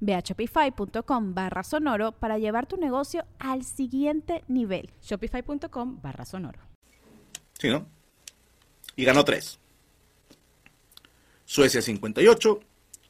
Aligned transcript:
Ve 0.00 0.14
a 0.14 0.20
shopify.com 0.20 1.34
barra 1.34 1.62
sonoro 1.62 2.12
para 2.12 2.38
llevar 2.38 2.66
tu 2.66 2.76
negocio 2.76 3.24
al 3.38 3.64
siguiente 3.64 4.44
nivel. 4.48 4.90
Shopify.com 5.02 6.00
barra 6.02 6.24
sonoro. 6.24 6.60
Sí, 7.58 7.68
¿no? 7.68 7.86
Y 8.96 9.04
ganó 9.04 9.24
tres. 9.24 9.58
Suecia 11.44 11.80
58, 11.80 12.60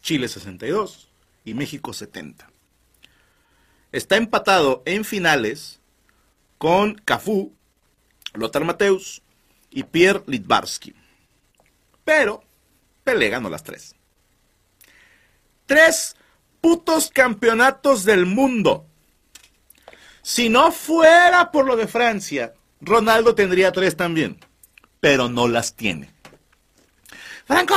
Chile 0.01 0.29
62 0.29 1.11
y 1.45 1.55
México 1.55 1.93
70. 1.93 2.51
Está 3.91 4.17
empatado 4.17 4.83
en 4.85 5.05
finales 5.05 5.81
con 6.59 6.95
Cafú, 6.95 7.55
Lothar 8.35 8.65
Mateus 8.65 9.23
y 9.71 9.83
Pierre 9.85 10.23
Litvarsky. 10.27 10.95
Pero 12.05 12.43
Pelé 13.05 13.31
ganó 13.31 13.49
las 13.49 13.63
tres. 13.63 13.95
Tres 15.67 16.17
putos 16.61 17.11
campeonatos 17.11 18.05
del 18.05 18.27
mundo. 18.27 18.87
Si 20.23 20.49
no 20.49 20.73
fuera 20.73 21.51
por 21.51 21.67
lo 21.67 21.77
de 21.77 21.87
Francia, 21.87 22.53
Ronaldo 22.81 23.35
tendría 23.35 23.73
tres 23.73 23.97
también, 23.97 24.39
pero 25.01 25.29
no 25.29 25.49
las 25.49 25.75
tiene. 25.75 26.11
Franco, 27.47 27.75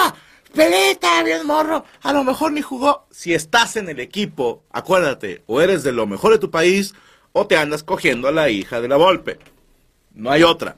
pelita, 0.53 1.23
bien 1.23 1.47
morro, 1.47 1.85
a 2.01 2.11
lo 2.11 2.23
mejor 2.23 2.51
ni 2.51 2.61
jugó. 2.61 3.07
Si 3.09 3.33
estás 3.33 3.77
en 3.77 3.87
el 3.89 3.99
equipo, 3.99 4.63
acuérdate, 4.71 5.43
o 5.47 5.61
eres 5.61 5.83
de 5.83 5.93
lo 5.93 6.07
mejor 6.07 6.33
de 6.33 6.39
tu 6.39 6.51
país, 6.51 6.93
o 7.31 7.47
te 7.47 7.55
andas 7.57 7.83
cogiendo 7.83 8.27
a 8.27 8.33
la 8.33 8.49
hija 8.49 8.81
de 8.81 8.89
la 8.89 8.97
Volpe. 8.97 9.39
No 10.13 10.29
hay 10.29 10.43
otra. 10.43 10.75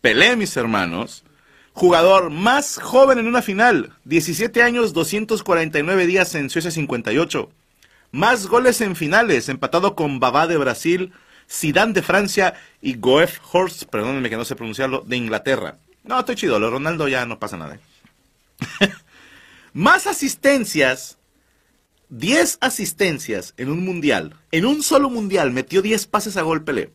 Pelé, 0.00 0.36
mis 0.36 0.56
hermanos, 0.56 1.22
Jugador 1.76 2.30
más 2.30 2.78
joven 2.78 3.18
en 3.18 3.26
una 3.26 3.42
final, 3.42 3.92
17 4.04 4.62
años, 4.62 4.94
249 4.94 6.06
días 6.06 6.34
en 6.34 6.48
Suecia 6.48 6.70
58. 6.70 7.50
Más 8.12 8.46
goles 8.46 8.80
en 8.80 8.96
finales, 8.96 9.50
empatado 9.50 9.94
con 9.94 10.18
Babá 10.18 10.46
de 10.46 10.56
Brasil, 10.56 11.12
Zidane 11.46 11.92
de 11.92 12.00
Francia 12.00 12.54
y 12.80 12.96
Goef 12.96 13.40
Horst, 13.52 13.82
perdónenme 13.90 14.30
que 14.30 14.38
no 14.38 14.46
sé 14.46 14.56
pronunciarlo, 14.56 15.02
de 15.06 15.18
Inglaterra. 15.18 15.76
No, 16.02 16.18
estoy 16.18 16.36
chido, 16.36 16.58
lo 16.58 16.70
Ronaldo 16.70 17.08
ya 17.08 17.26
no 17.26 17.38
pasa 17.38 17.58
nada. 17.58 17.78
más 19.74 20.06
asistencias, 20.06 21.18
10 22.08 22.56
asistencias 22.62 23.52
en 23.58 23.68
un 23.68 23.84
mundial. 23.84 24.34
En 24.50 24.64
un 24.64 24.82
solo 24.82 25.10
mundial 25.10 25.50
metió 25.50 25.82
10 25.82 26.06
pases 26.06 26.38
a 26.38 26.42
gol 26.42 26.64
Pelé 26.64 26.90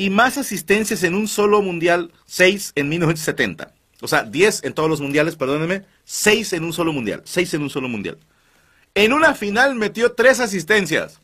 y 0.00 0.08
más 0.08 0.38
asistencias 0.38 1.02
en 1.02 1.14
un 1.14 1.28
solo 1.28 1.60
mundial, 1.60 2.10
6 2.24 2.72
en 2.74 2.88
1970. 2.88 3.74
O 4.00 4.08
sea, 4.08 4.22
10 4.22 4.64
en 4.64 4.72
todos 4.72 4.88
los 4.88 5.02
mundiales, 5.02 5.36
perdónenme, 5.36 5.84
6 6.04 6.54
en 6.54 6.64
un 6.64 6.72
solo 6.72 6.94
mundial, 6.94 7.20
6 7.26 7.52
en 7.52 7.62
un 7.64 7.68
solo 7.68 7.86
mundial. 7.86 8.16
En 8.94 9.12
una 9.12 9.34
final 9.34 9.74
metió 9.74 10.12
3 10.12 10.40
asistencias. 10.40 11.20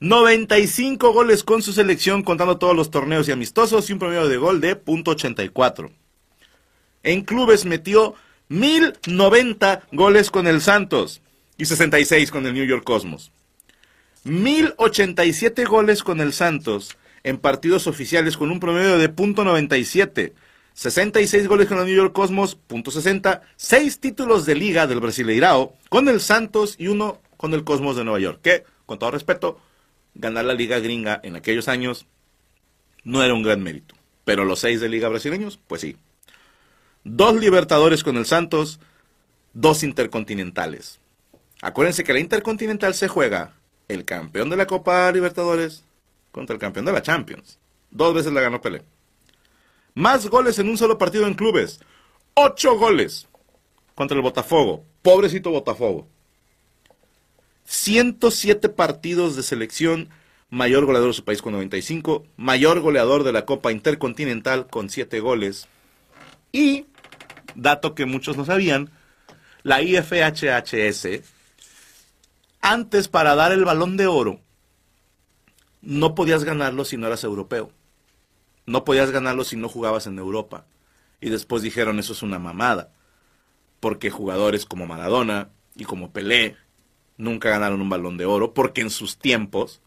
95 0.00 1.12
goles 1.12 1.44
con 1.44 1.60
su 1.60 1.74
selección 1.74 2.22
contando 2.22 2.56
todos 2.56 2.74
los 2.74 2.90
torneos 2.90 3.28
y 3.28 3.32
amistosos 3.32 3.90
y 3.90 3.92
un 3.92 3.98
promedio 3.98 4.28
de 4.28 4.38
gol 4.38 4.62
de 4.62 4.82
.84. 4.82 5.90
En 7.02 7.20
clubes 7.20 7.66
metió 7.66 8.14
1090 8.48 9.88
goles 9.92 10.30
con 10.30 10.46
el 10.46 10.62
Santos 10.62 11.20
y 11.58 11.66
66 11.66 12.30
con 12.30 12.46
el 12.46 12.54
New 12.54 12.64
York 12.64 12.82
Cosmos. 12.82 13.30
1087 14.24 15.66
goles 15.66 16.02
con 16.02 16.22
el 16.22 16.32
Santos 16.32 16.96
en 17.24 17.38
partidos 17.38 17.86
oficiales 17.86 18.36
con 18.36 18.50
un 18.50 18.60
promedio 18.60 18.98
de 18.98 19.14
.97. 19.14 20.32
66 20.74 21.48
goles 21.48 21.68
con 21.68 21.78
el 21.78 21.86
New 21.86 21.94
York 21.94 22.12
Cosmos, 22.12 22.58
.60, 22.68 23.42
6 23.56 24.00
títulos 24.00 24.46
de 24.46 24.54
liga 24.54 24.86
del 24.86 25.00
Brasileirao 25.00 25.74
con 25.90 26.08
el 26.08 26.20
Santos 26.20 26.76
y 26.78 26.88
uno 26.88 27.20
con 27.36 27.52
el 27.54 27.64
Cosmos 27.64 27.96
de 27.96 28.04
Nueva 28.04 28.20
York, 28.20 28.40
que, 28.42 28.64
con 28.86 28.98
todo 28.98 29.10
respeto, 29.10 29.60
ganar 30.14 30.44
la 30.44 30.54
liga 30.54 30.78
gringa 30.78 31.20
en 31.22 31.36
aquellos 31.36 31.68
años 31.68 32.06
no 33.04 33.22
era 33.22 33.34
un 33.34 33.42
gran 33.42 33.62
mérito. 33.62 33.94
Pero 34.24 34.44
los 34.44 34.60
6 34.60 34.80
de 34.80 34.88
liga 34.88 35.08
brasileños, 35.08 35.58
pues 35.66 35.80
sí. 35.80 35.96
Dos 37.04 37.34
Libertadores 37.34 38.04
con 38.04 38.16
el 38.16 38.26
Santos, 38.26 38.78
dos 39.52 39.82
Intercontinentales. 39.82 41.00
Acuérdense 41.60 42.04
que 42.04 42.12
la 42.12 42.20
Intercontinental 42.20 42.94
se 42.94 43.08
juega 43.08 43.54
el 43.88 44.04
campeón 44.04 44.50
de 44.50 44.56
la 44.56 44.66
Copa 44.66 45.10
Libertadores 45.12 45.84
contra 46.32 46.54
el 46.54 46.60
campeón 46.60 46.86
de 46.86 46.92
la 46.92 47.02
Champions. 47.02 47.58
Dos 47.90 48.14
veces 48.14 48.32
la 48.32 48.40
ganó 48.40 48.60
Pelé. 48.60 48.82
Más 49.94 50.26
goles 50.28 50.58
en 50.58 50.68
un 50.68 50.78
solo 50.78 50.98
partido 50.98 51.26
en 51.26 51.34
clubes. 51.34 51.80
Ocho 52.34 52.76
goles 52.76 53.28
contra 53.94 54.16
el 54.16 54.22
Botafogo. 54.22 54.84
Pobrecito 55.02 55.50
Botafogo. 55.50 56.08
107 57.64 58.70
partidos 58.70 59.36
de 59.36 59.42
selección. 59.42 60.08
Mayor 60.48 60.84
goleador 60.86 61.10
de 61.10 61.14
su 61.14 61.24
país 61.24 61.42
con 61.42 61.52
95. 61.52 62.24
Mayor 62.36 62.80
goleador 62.80 63.22
de 63.22 63.32
la 63.32 63.44
Copa 63.44 63.70
Intercontinental 63.70 64.66
con 64.66 64.90
7 64.90 65.20
goles. 65.20 65.68
Y, 66.52 66.86
dato 67.54 67.94
que 67.94 68.06
muchos 68.06 68.36
no 68.36 68.44
sabían, 68.44 68.90
la 69.62 69.80
IFHHS, 69.82 71.22
antes 72.60 73.08
para 73.08 73.34
dar 73.34 73.52
el 73.52 73.64
balón 73.64 73.96
de 73.96 74.06
oro, 74.06 74.40
no 75.82 76.14
podías 76.14 76.44
ganarlo 76.44 76.84
si 76.84 76.96
no 76.96 77.08
eras 77.08 77.24
europeo. 77.24 77.70
No 78.66 78.84
podías 78.84 79.10
ganarlo 79.10 79.44
si 79.44 79.56
no 79.56 79.68
jugabas 79.68 80.06
en 80.06 80.18
Europa. 80.18 80.64
Y 81.20 81.28
después 81.28 81.62
dijeron, 81.62 81.98
eso 81.98 82.12
es 82.12 82.22
una 82.22 82.38
mamada. 82.38 82.92
Porque 83.80 84.10
jugadores 84.10 84.64
como 84.64 84.86
Maradona 84.86 85.50
y 85.74 85.84
como 85.84 86.12
Pelé 86.12 86.56
nunca 87.16 87.50
ganaron 87.50 87.80
un 87.80 87.90
balón 87.90 88.16
de 88.16 88.24
oro 88.24 88.54
porque 88.54 88.80
en 88.80 88.90
sus 88.90 89.18
tiempos 89.18 89.80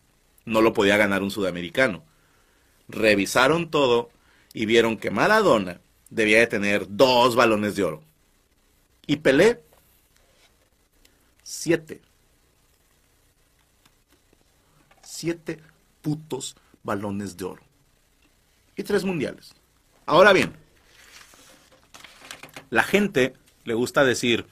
no 0.44 0.62
lo 0.62 0.74
podía 0.74 0.98
ganar 0.98 1.24
un 1.24 1.32
sudamericano. 1.32 2.04
Revisaron 2.90 3.72
todo 3.72 4.10
y 4.54 4.66
vieron 4.66 4.98
que 4.98 5.12
Maradona 5.12 5.80
debía 6.10 6.40
de 6.40 6.48
tener 6.48 6.88
dos 6.90 7.36
balones 7.36 7.76
de 7.76 7.84
oro. 7.84 8.04
Y 9.08 9.18
Pelé, 9.18 9.62
siete. 11.42 12.02
Siete 15.02 15.62
putos 16.06 16.56
balones 16.84 17.36
de 17.36 17.46
oro. 17.46 17.64
Y 18.76 18.84
tres 18.84 19.04
mundiales. 19.04 19.56
Ahora 20.06 20.34
bien, 20.34 20.54
la 22.70 22.84
gente 22.84 23.34
le 23.64 23.74
gusta 23.74 24.04
decir, 24.04 24.46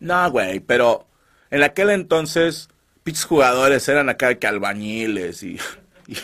no, 0.00 0.28
güey, 0.28 0.58
pero 0.58 1.06
en 1.52 1.62
aquel 1.62 1.90
entonces, 1.90 2.68
pichos 3.04 3.26
jugadores 3.26 3.88
eran 3.88 4.08
acá 4.08 4.34
que 4.34 4.48
albañiles 4.48 5.44
y... 5.44 5.60
y... 6.08 6.16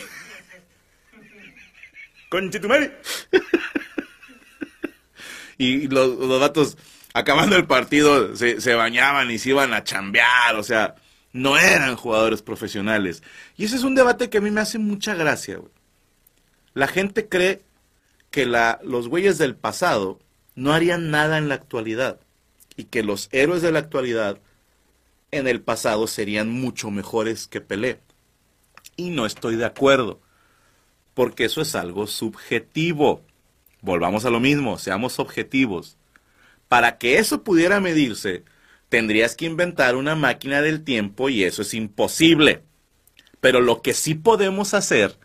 y 5.57 5.87
los, 5.87 6.17
los 6.17 6.41
vatos, 6.41 6.77
acabando 7.13 7.55
el 7.55 7.65
partido, 7.65 8.35
se, 8.35 8.59
se 8.59 8.73
bañaban 8.73 9.31
y 9.31 9.39
se 9.39 9.51
iban 9.51 9.73
a 9.73 9.85
chambear, 9.85 10.57
o 10.57 10.63
sea, 10.63 10.95
no 11.33 11.57
eran 11.57 11.95
jugadores 11.97 12.41
profesionales. 12.41 13.23
Y 13.57 13.65
ese 13.65 13.75
es 13.77 13.83
un 13.83 13.95
debate 13.95 14.29
que 14.29 14.37
a 14.39 14.41
mí 14.41 14.51
me 14.51 14.61
hace 14.61 14.79
mucha 14.79 15.15
gracia. 15.15 15.59
La 16.73 16.87
gente 16.87 17.27
cree 17.29 17.63
que 18.31 18.45
la, 18.45 18.79
los 18.83 19.07
güeyes 19.09 19.37
del 19.37 19.55
pasado 19.55 20.19
no 20.55 20.73
harían 20.73 21.11
nada 21.11 21.37
en 21.37 21.49
la 21.49 21.55
actualidad 21.55 22.19
y 22.77 22.85
que 22.85 23.03
los 23.03 23.29
héroes 23.31 23.61
de 23.61 23.71
la 23.71 23.79
actualidad 23.79 24.39
en 25.31 25.47
el 25.47 25.61
pasado 25.61 26.07
serían 26.07 26.49
mucho 26.49 26.91
mejores 26.91 27.47
que 27.47 27.61
Pelé. 27.61 27.99
Y 28.95 29.09
no 29.11 29.25
estoy 29.25 29.55
de 29.55 29.65
acuerdo. 29.65 30.21
porque 31.13 31.45
eso 31.45 31.61
es 31.61 31.75
algo 31.75 32.07
subjetivo. 32.07 33.23
Volvamos 33.81 34.25
a 34.25 34.29
lo 34.29 34.39
mismo, 34.39 34.77
seamos 34.77 35.19
objetivos. 35.19 35.97
Para 36.67 36.97
que 36.97 37.17
eso 37.19 37.43
pudiera 37.43 37.79
medirse, 37.79 38.43
tendrías 38.93 39.35
que 39.35 39.45
inventar 39.45 39.95
una 39.95 40.13
máquina 40.13 40.61
del 40.61 40.83
tiempo 40.83 41.27
y 41.27 41.43
eso 41.43 41.63
es 41.63 41.73
imposible. 41.73 42.61
Pero 43.39 43.59
lo 43.59 43.81
que 43.81 43.95
sí 43.95 44.13
podemos 44.13 44.75
hacer 44.75 45.17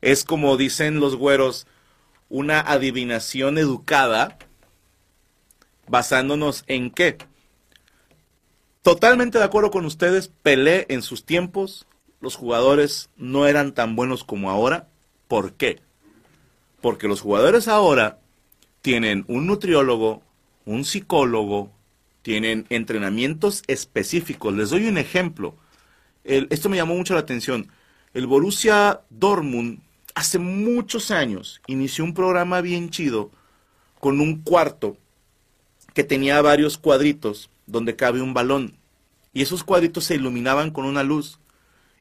es, 0.00 0.24
como 0.24 0.56
dicen 0.56 0.98
los 0.98 1.14
güeros, 1.14 1.68
una 2.28 2.58
adivinación 2.58 3.56
educada 3.56 4.36
basándonos 5.86 6.64
en 6.66 6.90
qué. 6.90 7.18
Totalmente 8.82 9.38
de 9.38 9.44
acuerdo 9.44 9.70
con 9.70 9.84
ustedes, 9.84 10.32
Pelé 10.42 10.84
en 10.88 11.02
sus 11.02 11.24
tiempos, 11.24 11.86
los 12.20 12.34
jugadores 12.34 13.10
no 13.16 13.46
eran 13.46 13.74
tan 13.74 13.94
buenos 13.94 14.24
como 14.24 14.50
ahora. 14.50 14.88
¿Por 15.28 15.52
qué? 15.52 15.80
Porque 16.80 17.06
los 17.06 17.20
jugadores 17.20 17.68
ahora 17.68 18.18
tienen 18.82 19.24
un 19.28 19.46
nutriólogo, 19.46 20.24
un 20.64 20.84
psicólogo, 20.84 21.77
tienen 22.22 22.66
entrenamientos 22.68 23.62
específicos. 23.66 24.54
Les 24.54 24.70
doy 24.70 24.86
un 24.86 24.98
ejemplo. 24.98 25.54
esto 26.24 26.68
me 26.68 26.76
llamó 26.76 26.94
mucho 26.94 27.14
la 27.14 27.20
atención. 27.20 27.68
El 28.14 28.26
Borussia 28.26 29.00
Dortmund 29.10 29.80
hace 30.14 30.38
muchos 30.38 31.10
años 31.10 31.60
inició 31.66 32.04
un 32.04 32.14
programa 32.14 32.60
bien 32.60 32.90
chido 32.90 33.30
con 34.00 34.20
un 34.20 34.42
cuarto 34.42 34.96
que 35.94 36.04
tenía 36.04 36.40
varios 36.42 36.78
cuadritos 36.78 37.50
donde 37.66 37.96
cabe 37.96 38.22
un 38.22 38.34
balón. 38.34 38.76
Y 39.32 39.42
esos 39.42 39.62
cuadritos 39.62 40.04
se 40.04 40.16
iluminaban 40.16 40.70
con 40.70 40.84
una 40.84 41.02
luz. 41.02 41.38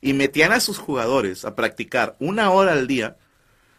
Y 0.01 0.13
metían 0.13 0.51
a 0.51 0.59
sus 0.59 0.77
jugadores 0.77 1.45
a 1.45 1.55
practicar 1.55 2.15
una 2.19 2.51
hora 2.51 2.73
al 2.73 2.87
día. 2.87 3.17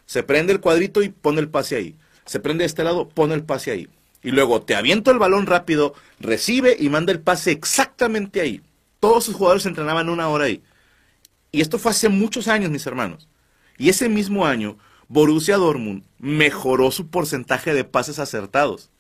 Se 0.07 0.23
prende 0.23 0.53
el 0.53 0.61
cuadrito 0.61 1.03
y 1.03 1.09
pone 1.09 1.41
el 1.41 1.49
pase 1.49 1.77
ahí. 1.77 1.97
Se 2.25 2.41
prende 2.41 2.63
de 2.63 2.67
este 2.67 2.85
lado, 2.85 3.09
pone 3.09 3.35
el 3.35 3.45
pase 3.45 3.71
ahí. 3.71 3.89
Y 4.23 4.31
luego 4.31 4.63
te 4.63 4.75
aviento 4.75 5.11
el 5.11 5.19
balón 5.19 5.47
rápido, 5.47 5.95
recibe 6.19 6.77
y 6.79 6.89
manda 6.89 7.13
el 7.13 7.21
pase 7.21 7.53
exactamente 7.53 8.41
ahí. 8.41 8.63
Todos 9.01 9.25
sus 9.25 9.37
jugadores 9.37 9.67
entrenaban 9.67 10.09
una 10.09 10.29
hora 10.29 10.47
ahí. 10.47 10.63
Y 11.53 11.61
esto 11.61 11.79
fue 11.79 11.93
hace 11.93 12.09
muchos 12.09 12.49
años, 12.49 12.71
mis 12.71 12.87
hermanos. 12.87 13.29
Y 13.79 13.89
ese 13.89 14.09
mismo 14.09 14.45
año, 14.45 14.77
Borussia 15.07 15.57
Dortmund 15.57 16.05
mejoró 16.19 16.91
su 16.91 17.09
porcentaje 17.09 17.73
de 17.73 17.85
pases 17.85 18.19
acertados. 18.19 18.91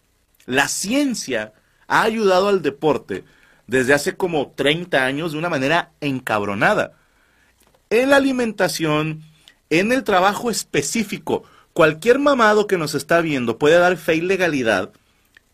La 0.47 0.69
ciencia 0.69 1.53
ha 1.88 2.03
ayudado 2.03 2.49
al 2.49 2.62
deporte 2.62 3.25
desde 3.67 3.93
hace 3.93 4.17
como 4.17 4.53
30 4.53 5.05
años 5.05 5.32
de 5.32 5.38
una 5.38 5.50
manera 5.50 5.91
encabronada. 6.00 6.93
En 7.91 8.11
la 8.11 8.17
alimentación, 8.17 9.23
en 9.69 9.93
el 9.93 10.05
trabajo 10.05 10.50
específico, 10.50 11.43
cualquier 11.73 12.19
mamado 12.19 12.67
que 12.67 12.79
nos 12.79 12.94
está 12.94 13.20
viendo 13.20 13.59
puede 13.59 13.79
dar 13.79 13.97
fe 13.97 14.17
y 14.17 14.20
legalidad 14.20 14.93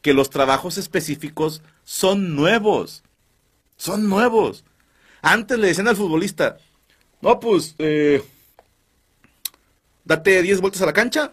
que 0.05 0.13
los 0.13 0.29
trabajos 0.29 0.77
específicos 0.77 1.63
son 1.83 2.37
nuevos. 2.37 3.03
Son 3.79 4.07
nuevos. 4.07 4.63
Antes 5.23 5.59
le 5.59 5.69
decían 5.69 5.89
al 5.89 5.97
futbolista, 5.97 6.59
no, 7.23 7.41
pues, 7.41 7.75
eh, 7.79 8.23
date 10.05 10.43
10 10.43 10.61
vueltas 10.61 10.83
a 10.83 10.87
la 10.87 10.93
cancha 10.93 11.33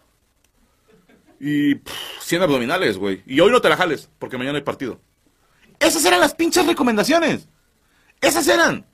y 1.37 1.81
100 2.21 2.43
abdominales, 2.43 2.97
güey. 2.97 3.21
Y 3.25 3.41
hoy 3.41 3.51
no 3.51 3.59
te 3.59 3.67
la 3.67 3.75
jales, 3.75 4.07
porque 4.17 4.37
mañana 4.37 4.57
hay 4.57 4.63
partido. 4.63 5.01
Esas 5.77 6.05
eran 6.05 6.21
las 6.21 6.33
pinches 6.33 6.65
recomendaciones. 6.65 7.49
Esas 8.21 8.47
eran. 8.47 8.85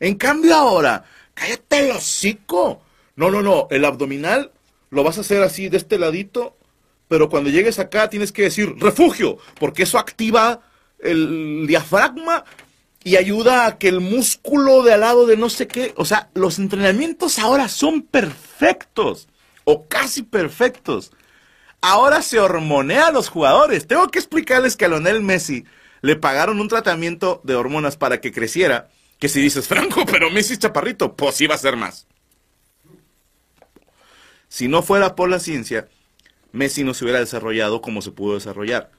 En 0.00 0.16
cambio 0.16 0.56
ahora, 0.56 1.04
cállate 1.34 1.90
el 1.90 1.96
hocico. 1.96 2.82
No, 3.14 3.30
no, 3.30 3.40
no, 3.40 3.68
el 3.70 3.84
abdominal 3.84 4.50
lo 4.90 5.04
vas 5.04 5.18
a 5.18 5.20
hacer 5.20 5.44
así 5.44 5.68
de 5.68 5.76
este 5.76 5.96
ladito, 5.96 6.56
pero 7.12 7.28
cuando 7.28 7.50
llegues 7.50 7.78
acá 7.78 8.08
tienes 8.08 8.32
que 8.32 8.44
decir 8.44 8.74
refugio, 8.78 9.36
porque 9.60 9.82
eso 9.82 9.98
activa 9.98 10.62
el 10.98 11.66
diafragma 11.66 12.42
y 13.04 13.16
ayuda 13.16 13.66
a 13.66 13.76
que 13.76 13.88
el 13.88 14.00
músculo 14.00 14.82
de 14.82 14.94
al 14.94 15.00
lado 15.00 15.26
de 15.26 15.36
no 15.36 15.50
sé 15.50 15.68
qué, 15.68 15.92
o 15.98 16.06
sea, 16.06 16.30
los 16.32 16.58
entrenamientos 16.58 17.38
ahora 17.38 17.68
son 17.68 18.00
perfectos 18.00 19.28
o 19.64 19.88
casi 19.88 20.22
perfectos. 20.22 21.12
Ahora 21.82 22.22
se 22.22 22.40
hormonea 22.40 23.08
a 23.08 23.12
los 23.12 23.28
jugadores. 23.28 23.86
Tengo 23.86 24.08
que 24.08 24.18
explicarles 24.18 24.78
que 24.78 24.86
a 24.86 24.88
Lionel 24.88 25.20
Messi 25.20 25.66
le 26.00 26.16
pagaron 26.16 26.60
un 26.60 26.68
tratamiento 26.68 27.42
de 27.44 27.56
hormonas 27.56 27.98
para 27.98 28.22
que 28.22 28.32
creciera, 28.32 28.88
que 29.18 29.28
si 29.28 29.38
dices, 29.38 29.68
Franco, 29.68 30.06
pero 30.06 30.30
Messi 30.30 30.54
es 30.54 30.60
chaparrito, 30.60 31.14
pues 31.14 31.38
iba 31.42 31.54
a 31.54 31.58
ser 31.58 31.76
más. 31.76 32.06
Si 34.48 34.66
no 34.66 34.80
fuera 34.80 35.14
por 35.14 35.28
la 35.28 35.40
ciencia, 35.40 35.88
Messi 36.52 36.84
no 36.84 36.94
se 36.94 37.04
hubiera 37.04 37.20
desarrollado 37.20 37.80
como 37.80 38.02
se 38.02 38.10
pudo 38.12 38.34
desarrollar. 38.34 38.90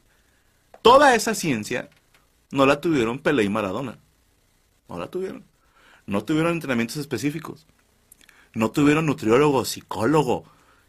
Toda 0.82 1.16
esa 1.16 1.36
ciencia 1.36 1.90
no 2.52 2.66
la 2.66 2.82
tuvieron 2.82 3.20
Pelé 3.20 3.44
y 3.44 3.50
Maradona. 3.50 3.98
No 4.90 5.00
la 5.00 5.08
tuvieron. 5.08 5.44
No 6.06 6.24
tuvieron 6.24 6.54
entrenamientos 6.54 6.98
específicos. 6.98 7.66
No 8.54 8.72
tuvieron 8.72 9.06
nutriólogo, 9.06 9.66
psicólogo. 9.66 10.46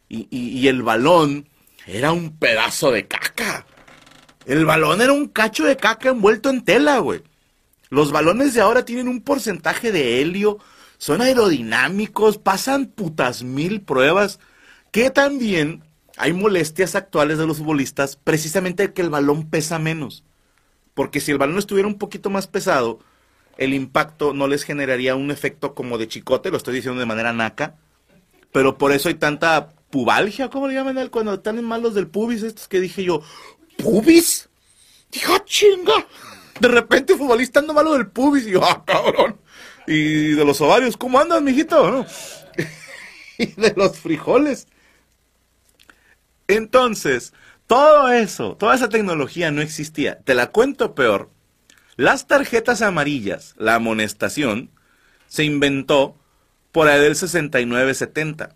Y, 0.09 0.69
el 0.69 0.83
balón 0.83 1.49
era 1.87 2.13
un 2.13 2.37
pedazo 2.37 2.91
de 2.91 3.07
caca. 3.07 3.67
El 4.47 4.65
balón 4.65 5.01
era 5.01 5.13
un 5.13 5.29
cacho 5.29 5.65
de 5.65 5.77
caca 5.77 6.11
envuelto 6.11 6.51
en 6.51 6.65
tela, 6.65 6.99
güey. 6.99 7.23
Los 7.89 8.13
balones 8.13 8.55
de 8.55 8.61
ahora 8.61 8.85
tienen 8.85 9.09
un 9.09 9.23
porcentaje 9.23 9.93
de 9.93 10.21
helio, 10.21 10.59
son 10.99 11.21
aerodinámicos, 11.21 12.39
pasan 12.39 12.87
putas 12.87 13.43
mil 13.43 13.81
pruebas, 13.81 14.41
que 14.91 15.11
también 15.11 15.83
hay 16.17 16.33
molestias 16.33 16.95
actuales 16.95 17.39
de 17.39 17.47
los 17.47 17.59
futbolistas 17.59 18.17
precisamente 18.17 18.93
que 18.93 19.03
el 19.03 19.11
balón 19.11 19.49
pesa 19.51 19.79
menos. 19.79 20.25
Porque 20.95 21.21
si 21.21 21.33
el 21.33 21.39
balón 21.39 21.59
estuviera 21.59 21.89
un 21.89 21.99
poquito 21.99 22.31
más 22.31 22.47
pesado, 22.47 23.01
el 23.57 23.75
impacto 23.75 24.33
no 24.33 24.47
les 24.47 24.63
generaría 24.63 25.17
un 25.17 25.31
efecto 25.31 25.75
como 25.75 25.99
de 25.99 26.09
chicote, 26.09 26.51
lo 26.51 26.57
estoy 26.57 26.75
diciendo 26.75 27.01
de 27.01 27.07
manera 27.07 27.33
naca, 27.33 27.77
pero 28.53 28.79
por 28.79 28.93
eso 28.93 29.09
hay 29.09 29.15
tanta 29.15 29.71
pubalgia, 29.91 30.51
¿cómo 30.51 30.69
le 30.69 30.75
llaman? 30.75 31.09
Cuando 31.09 31.35
están 31.35 31.59
en 31.59 31.65
malos 31.65 31.95
del 31.95 32.07
pubis, 32.07 32.43
estos 32.43 32.69
que 32.69 32.81
dije 32.81 33.03
yo, 33.03 33.23
¿pubis? 33.79 34.49
Dijo, 35.11 35.37
chinga. 35.45 36.07
De 36.61 36.69
repente 36.69 37.13
un 37.13 37.19
futbolista 37.19 37.61
anda 37.61 37.73
malo 37.73 37.93
del 37.95 38.07
pubis 38.07 38.47
y 38.47 38.53
yo, 38.53 38.65
ah, 38.65 38.85
cabrón. 38.85 39.41
Y 39.87 40.31
de 40.33 40.45
los 40.45 40.61
ovarios, 40.61 40.97
¿cómo 40.97 41.19
andas, 41.19 41.43
mijito? 41.43 42.07
y 43.39 43.47
de 43.47 43.75
los 43.77 43.99
frijoles. 43.99 44.69
Entonces, 46.49 47.33
todo 47.67 48.11
eso, 48.11 48.57
toda 48.57 48.75
esa 48.75 48.89
tecnología 48.89 49.51
no 49.51 49.63
existía. 49.63 50.19
Te 50.21 50.35
la 50.35 50.49
cuento 50.49 50.95
peor. 50.95 51.31
Las 51.97 52.27
tarjetas 52.27 52.83
amarillas, 52.83 53.55
la 53.57 53.77
amonestación, 53.77 54.71
se 55.29 55.45
inventó 55.45 56.19
por 56.73 56.89
ahí 56.89 57.01
del 57.01 57.15
69-70. 57.15 58.55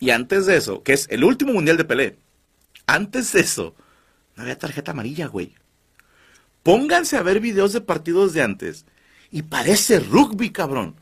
Y 0.00 0.10
antes 0.10 0.46
de 0.46 0.56
eso, 0.56 0.82
que 0.82 0.94
es 0.94 1.06
el 1.10 1.22
último 1.22 1.52
mundial 1.52 1.76
de 1.76 1.84
Pelé, 1.84 2.18
antes 2.86 3.32
de 3.32 3.40
eso, 3.40 3.76
no 4.34 4.42
había 4.42 4.58
tarjeta 4.58 4.90
amarilla, 4.90 5.26
güey. 5.26 5.54
Pónganse 6.62 7.16
a 7.16 7.22
ver 7.22 7.40
videos 7.40 7.72
de 7.72 7.80
partidos 7.80 8.32
de 8.32 8.42
antes 8.42 8.86
y 9.30 9.42
parece 9.42 10.00
rugby, 10.00 10.50
cabrón. 10.50 10.96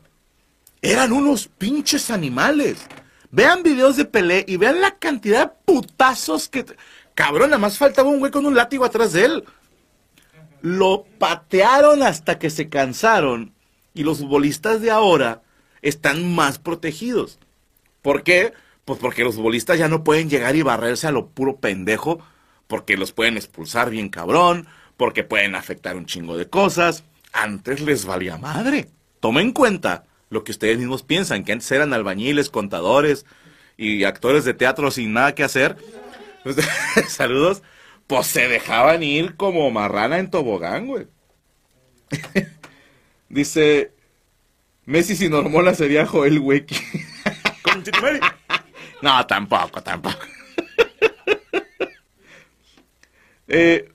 Eran 0.81 1.11
unos 1.11 1.47
pinches 1.47 2.11
animales. 2.11 2.77
Vean 3.31 3.63
videos 3.63 3.95
de 3.95 4.05
Pelé 4.05 4.43
y 4.47 4.57
vean 4.57 4.81
la 4.81 4.97
cantidad 4.97 5.47
de 5.47 5.53
putazos 5.65 6.49
que... 6.49 6.65
Cabrón, 7.15 7.49
nada 7.49 7.59
más 7.59 7.77
faltaba 7.77 8.09
un 8.09 8.19
güey 8.19 8.31
con 8.31 8.45
un 8.45 8.55
látigo 8.55 8.85
atrás 8.85 9.13
de 9.13 9.25
él. 9.25 9.43
Lo 10.61 11.05
patearon 11.17 12.03
hasta 12.03 12.39
que 12.39 12.49
se 12.49 12.69
cansaron 12.69 13.53
y 13.93 14.03
los 14.03 14.19
futbolistas 14.19 14.81
de 14.81 14.91
ahora 14.91 15.41
están 15.81 16.33
más 16.33 16.59
protegidos. 16.59 17.39
¿Por 18.01 18.23
qué? 18.23 18.53
Pues 18.85 18.99
porque 18.99 19.23
los 19.23 19.35
futbolistas 19.35 19.77
ya 19.79 19.87
no 19.87 20.03
pueden 20.03 20.29
llegar 20.29 20.55
y 20.55 20.61
barrerse 20.61 21.07
a 21.07 21.11
lo 21.11 21.27
puro 21.27 21.57
pendejo, 21.57 22.19
porque 22.67 22.97
los 22.97 23.11
pueden 23.11 23.37
expulsar 23.37 23.89
bien 23.89 24.09
cabrón, 24.09 24.67
porque 24.97 25.23
pueden 25.23 25.55
afectar 25.55 25.95
un 25.95 26.05
chingo 26.05 26.37
de 26.37 26.49
cosas. 26.49 27.03
Antes 27.33 27.81
les 27.81 28.05
valía 28.05 28.37
madre. 28.37 28.89
Tomen 29.19 29.47
en 29.47 29.53
cuenta 29.53 30.05
lo 30.31 30.43
que 30.43 30.53
ustedes 30.53 30.79
mismos 30.79 31.03
piensan, 31.03 31.43
que 31.43 31.51
antes 31.51 31.69
eran 31.71 31.93
albañiles, 31.93 32.49
contadores 32.49 33.25
y 33.77 34.05
actores 34.05 34.45
de 34.45 34.53
teatro 34.53 34.89
sin 34.89 35.13
nada 35.13 35.35
que 35.35 35.43
hacer. 35.43 35.75
Saludos. 37.07 37.61
Pues 38.07 38.27
se 38.27 38.47
dejaban 38.47 39.03
ir 39.03 39.35
como 39.35 39.69
marrana 39.71 40.19
en 40.19 40.31
tobogán, 40.31 40.87
güey. 40.87 41.07
Dice, 43.29 43.93
Messi 44.85 45.15
sin 45.15 45.33
hormonas 45.33 45.77
sería 45.77 46.05
Joel 46.05 46.39
Weki. 46.39 46.75
no, 49.01 49.27
tampoco, 49.27 49.83
tampoco. 49.83 50.17
eh, 53.49 53.91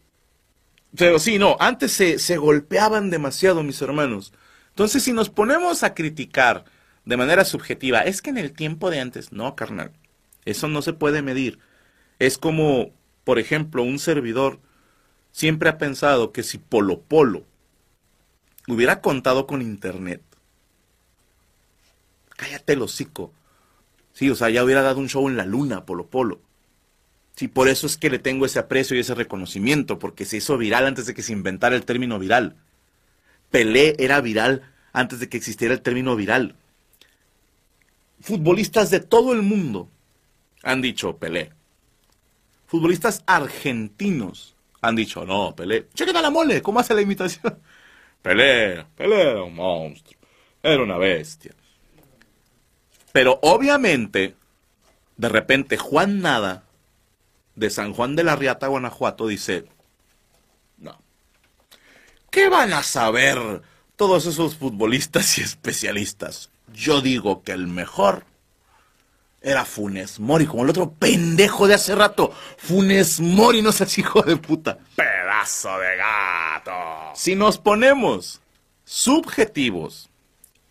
pero 0.95 1.19
sí, 1.19 1.39
no, 1.39 1.57
antes 1.61 1.93
se, 1.93 2.19
se 2.19 2.37
golpeaban 2.37 3.11
demasiado 3.11 3.63
mis 3.63 3.81
hermanos. 3.81 4.33
Entonces, 4.77 5.05
si 5.05 5.15
nos 5.15 5.31
ponemos 5.31 5.83
a 5.83 5.95
criticar 5.95 6.67
de 7.07 7.17
manera 7.17 7.47
subjetiva, 7.47 8.01
es 8.01 8.21
que 8.21 8.29
en 8.29 8.37
el 8.37 8.53
tiempo 8.53 8.91
de 8.91 9.01
antes, 9.01 9.33
no, 9.33 9.57
carnal, 9.57 9.91
eso 10.45 10.69
no 10.69 10.83
se 10.83 10.93
puede 10.93 11.23
medir. 11.23 11.59
Es 12.19 12.37
como, 12.37 12.91
por 13.25 13.39
ejemplo, 13.39 13.83
un 13.83 13.99
servidor 13.99 14.61
siempre 15.33 15.71
ha 15.71 15.79
pensado 15.79 16.31
que 16.31 16.43
si 16.43 16.59
Polo 16.59 17.01
Polo 17.01 17.45
hubiera 18.69 19.01
contado 19.01 19.47
con 19.47 19.63
Internet, 19.63 20.21
cállate 22.37 22.75
el 22.75 22.83
hocico. 22.83 23.33
Sí, 24.13 24.29
o 24.29 24.35
sea, 24.35 24.51
ya 24.51 24.63
hubiera 24.63 24.83
dado 24.83 24.99
un 24.99 25.09
show 25.09 25.27
en 25.27 25.39
la 25.39 25.47
luna, 25.47 25.87
Polo 25.87 26.09
Polo. 26.09 26.43
Por 27.55 27.69
eso 27.69 27.87
es 27.87 27.97
que 27.97 28.11
le 28.11 28.19
tengo 28.19 28.45
ese 28.45 28.59
aprecio 28.59 28.95
y 28.95 29.01
ese 29.01 29.15
reconocimiento, 29.15 29.99
porque 29.99 30.27
se 30.27 30.37
hizo 30.37 30.59
viral 30.59 30.87
antes 30.87 31.07
de 31.07 31.15
que 31.15 31.23
se 31.23 31.33
inventara 31.33 31.77
el 31.77 31.87
término 31.87 32.19
viral. 32.19 32.57
Pelé 33.51 33.97
era 33.99 34.21
viral 34.21 34.63
antes 34.93 35.21
de 35.21 35.29
que 35.29 35.37
existiera 35.37 35.75
el 35.75 35.83
término 35.83 36.17
viral. 36.17 36.57
Futbolistas 38.21 38.91
de 38.91 39.01
todo 39.01 39.33
el 39.33 39.43
mundo 39.43 39.89
han 40.63 40.83
dicho 40.83 41.17
Pelé. 41.17 41.53
Futbolistas 42.67 43.23
argentinos 43.27 44.57
han 44.81 44.97
dicho, 44.97 45.25
no, 45.25 45.55
Pelé. 45.55 45.87
Chequen 45.95 46.17
a 46.17 46.23
la 46.23 46.31
mole, 46.31 46.63
¿cómo 46.63 46.81
hace 46.81 46.95
la 46.95 47.03
imitación? 47.03 47.59
Pelé, 48.23 48.85
Pelé 48.97 49.31
era 49.31 49.43
un 49.43 49.55
monstruo, 49.55 50.21
era 50.63 50.83
una 50.83 50.99
bestia. 50.99 51.55
Pero 53.13 53.39
obviamente, 53.43 54.35
de 55.17 55.29
repente, 55.29 55.77
Juan 55.77 56.21
Nada, 56.21 56.65
de 57.55 57.71
San 57.71 57.95
Juan 57.95 58.17
de 58.17 58.25
la 58.25 58.37
Riata, 58.37 58.67
Guanajuato, 58.67 59.27
dice, 59.27 59.65
¿qué 62.37 62.51
van 62.51 62.75
a 62.75 62.83
saber 62.83 63.63
todos 63.97 64.27
esos 64.27 64.57
futbolistas 64.57 65.39
y 65.39 65.41
especialistas? 65.41 66.51
Yo 66.71 67.01
digo 67.01 67.43
que 67.43 67.53
el 67.53 67.67
mejor 67.67 68.27
era 69.41 69.65
Funes 69.65 70.21
Mori, 70.21 70.45
como 70.45 70.65
el 70.65 70.69
otro 70.69 70.91
pendejo 70.91 71.67
de 71.67 71.73
hace 71.73 71.95
rato. 71.95 72.35
Funes 72.59 73.21
Mori, 73.21 73.63
no 73.63 73.73
seas 73.73 73.97
hijo 73.97 74.21
de 74.21 74.37
puta. 74.37 74.77
Pedazo 74.97 75.79
de 75.79 75.97
gato. 75.97 76.73
Si 77.15 77.35
nos 77.35 77.57
ponemos 77.57 78.43
subjetivos 78.85 80.11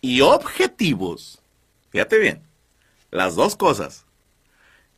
y 0.02 0.22
objetivos, 0.22 1.40
fíjate 1.90 2.20
bien, 2.20 2.44
las 3.10 3.34
dos 3.34 3.56
cosas, 3.56 4.06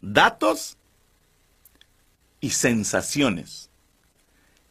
datos 0.02 0.76
y 2.42 2.50
sensaciones. 2.50 3.67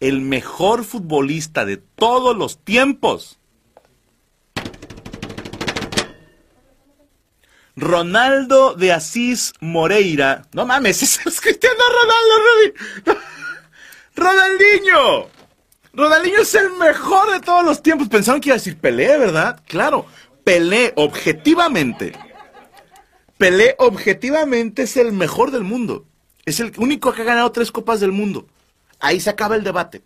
El 0.00 0.20
mejor 0.20 0.84
futbolista 0.84 1.64
de 1.64 1.78
todos 1.78 2.36
los 2.36 2.58
tiempos 2.58 3.38
Ronaldo 7.76 8.74
de 8.74 8.92
Asís 8.92 9.52
Moreira. 9.60 10.46
No 10.52 10.64
mames, 10.64 11.02
es 11.26 11.40
Cristiano 11.40 11.82
Ronaldo, 13.04 13.20
Ronaldinho. 14.16 15.28
Ronaldinho 15.92 16.40
es 16.40 16.54
el 16.54 16.70
mejor 16.72 17.32
de 17.32 17.40
todos 17.40 17.64
los 17.64 17.82
tiempos. 17.82 18.08
Pensaron 18.08 18.40
que 18.40 18.48
iba 18.48 18.54
a 18.54 18.58
decir 18.58 18.78
Pelé, 18.78 19.18
¿verdad? 19.18 19.60
Claro, 19.66 20.06
Pelé, 20.42 20.92
objetivamente. 20.96 22.12
Pelé, 23.36 23.74
objetivamente, 23.78 24.82
es 24.84 24.96
el 24.96 25.12
mejor 25.12 25.50
del 25.50 25.62
mundo. 25.62 26.06
Es 26.46 26.60
el 26.60 26.72
único 26.78 27.12
que 27.12 27.22
ha 27.22 27.26
ganado 27.26 27.52
tres 27.52 27.70
copas 27.70 28.00
del 28.00 28.12
mundo. 28.12 28.46
Ahí 29.00 29.20
se 29.20 29.30
acaba 29.30 29.56
el 29.56 29.64
debate. 29.64 30.02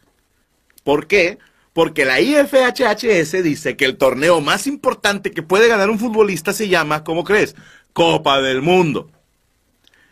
¿Por 0.85 1.06
qué? 1.06 1.38
Porque 1.73 2.04
la 2.04 2.20
IFHHS 2.20 3.42
dice 3.42 3.76
que 3.76 3.85
el 3.85 3.97
torneo 3.97 4.40
más 4.40 4.66
importante 4.66 5.30
que 5.30 5.42
puede 5.42 5.68
ganar 5.68 5.90
un 5.90 5.99
futbolista 5.99 6.52
se 6.52 6.68
llama, 6.68 7.04
¿cómo 7.04 7.25
crees? 7.25 7.54
Copa 7.92 8.40
del 8.40 8.62
Mundo. 8.62 9.11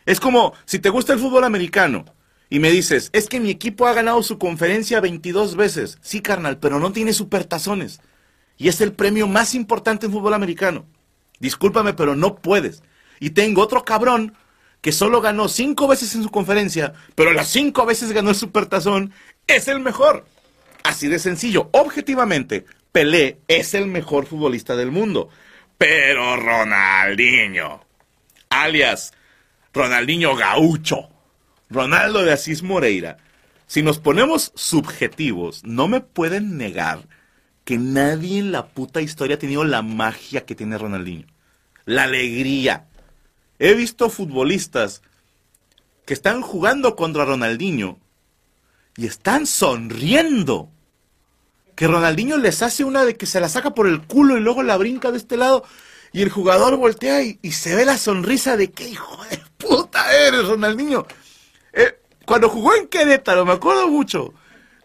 Es 0.05 0.19
como 0.19 0.53
si 0.65 0.79
te 0.79 0.89
gusta 0.89 1.13
el 1.13 1.19
fútbol 1.19 1.43
americano 1.43 2.05
y 2.49 2.59
me 2.59 2.71
dices, 2.71 3.09
es 3.13 3.27
que 3.27 3.39
mi 3.39 3.51
equipo 3.51 3.85
ha 3.85 3.93
ganado 3.93 4.23
su 4.23 4.39
conferencia 4.39 5.01
22 5.01 5.55
veces. 5.55 5.99
Sí, 6.01 6.21
carnal, 6.21 6.57
pero 6.57 6.79
no 6.79 6.91
tiene 6.91 7.13
supertazones. 7.13 7.99
Y 8.57 8.69
es 8.69 8.81
el 8.81 8.93
premio 8.93 9.27
más 9.27 9.53
importante 9.53 10.07
en 10.07 10.11
fútbol 10.11 10.33
americano. 10.33 10.85
Discúlpame, 11.39 11.93
pero 11.93 12.15
no 12.15 12.35
puedes. 12.35 12.83
Y 13.19 13.31
tengo 13.31 13.61
otro 13.61 13.83
cabrón 13.85 14.33
que 14.81 14.91
solo 14.91 15.21
ganó 15.21 15.47
cinco 15.47 15.87
veces 15.87 16.15
en 16.15 16.23
su 16.23 16.29
conferencia, 16.29 16.93
pero 17.15 17.33
las 17.33 17.47
cinco 17.47 17.85
veces 17.85 18.11
ganó 18.11 18.29
el 18.29 18.35
supertazón, 18.35 19.13
es 19.47 19.67
el 19.67 19.79
mejor. 19.79 20.25
Así 20.83 21.07
de 21.07 21.19
sencillo. 21.19 21.69
Objetivamente, 21.73 22.65
Pelé 22.91 23.39
es 23.47 23.73
el 23.73 23.87
mejor 23.87 24.25
futbolista 24.25 24.75
del 24.75 24.91
mundo. 24.91 25.29
Pero 25.77 26.35
Ronaldinho, 26.35 27.85
alias 28.49 29.13
Ronaldinho 29.73 30.35
Gaucho, 30.35 31.09
Ronaldo 31.69 32.23
de 32.23 32.33
Asís 32.33 32.63
Moreira, 32.63 33.17
si 33.67 33.83
nos 33.83 33.99
ponemos 33.99 34.51
subjetivos, 34.55 35.63
no 35.63 35.87
me 35.87 36.01
pueden 36.01 36.57
negar 36.57 37.07
que 37.63 37.77
nadie 37.77 38.39
en 38.39 38.51
la 38.51 38.67
puta 38.67 38.99
historia 38.99 39.35
ha 39.35 39.39
tenido 39.39 39.63
la 39.63 39.83
magia 39.83 40.45
que 40.45 40.55
tiene 40.55 40.77
Ronaldinho. 40.77 41.27
La 41.85 42.03
alegría. 42.03 42.87
He 43.59 43.73
visto 43.73 44.09
futbolistas 44.09 45.01
que 46.05 46.13
están 46.13 46.41
jugando 46.41 46.95
contra 46.95 47.25
Ronaldinho 47.25 47.99
y 48.95 49.05
están 49.05 49.45
sonriendo. 49.45 50.69
Que 51.75 51.87
Ronaldinho 51.87 52.37
les 52.37 52.61
hace 52.61 52.83
una 52.83 53.05
de 53.05 53.15
que 53.15 53.25
se 53.25 53.39
la 53.39 53.49
saca 53.49 53.75
por 53.75 53.87
el 53.87 54.01
culo 54.01 54.37
y 54.37 54.41
luego 54.41 54.63
la 54.63 54.77
brinca 54.77 55.11
de 55.11 55.17
este 55.17 55.37
lado. 55.37 55.63
Y 56.11 56.21
el 56.21 56.29
jugador 56.29 56.77
voltea 56.77 57.21
y, 57.21 57.37
se 57.51 57.75
ve 57.75 57.85
la 57.85 57.97
sonrisa 57.97 58.57
de 58.57 58.71
que 58.71 58.89
hijo 58.89 59.23
de 59.29 59.39
puta 59.57 60.11
eres, 60.13 60.47
Ronaldinho. 60.47 61.05
Eh, 61.73 61.99
cuando 62.25 62.49
jugó 62.49 62.73
en 62.75 62.87
Querétaro, 62.87 63.45
me 63.45 63.53
acuerdo 63.53 63.87
mucho, 63.87 64.33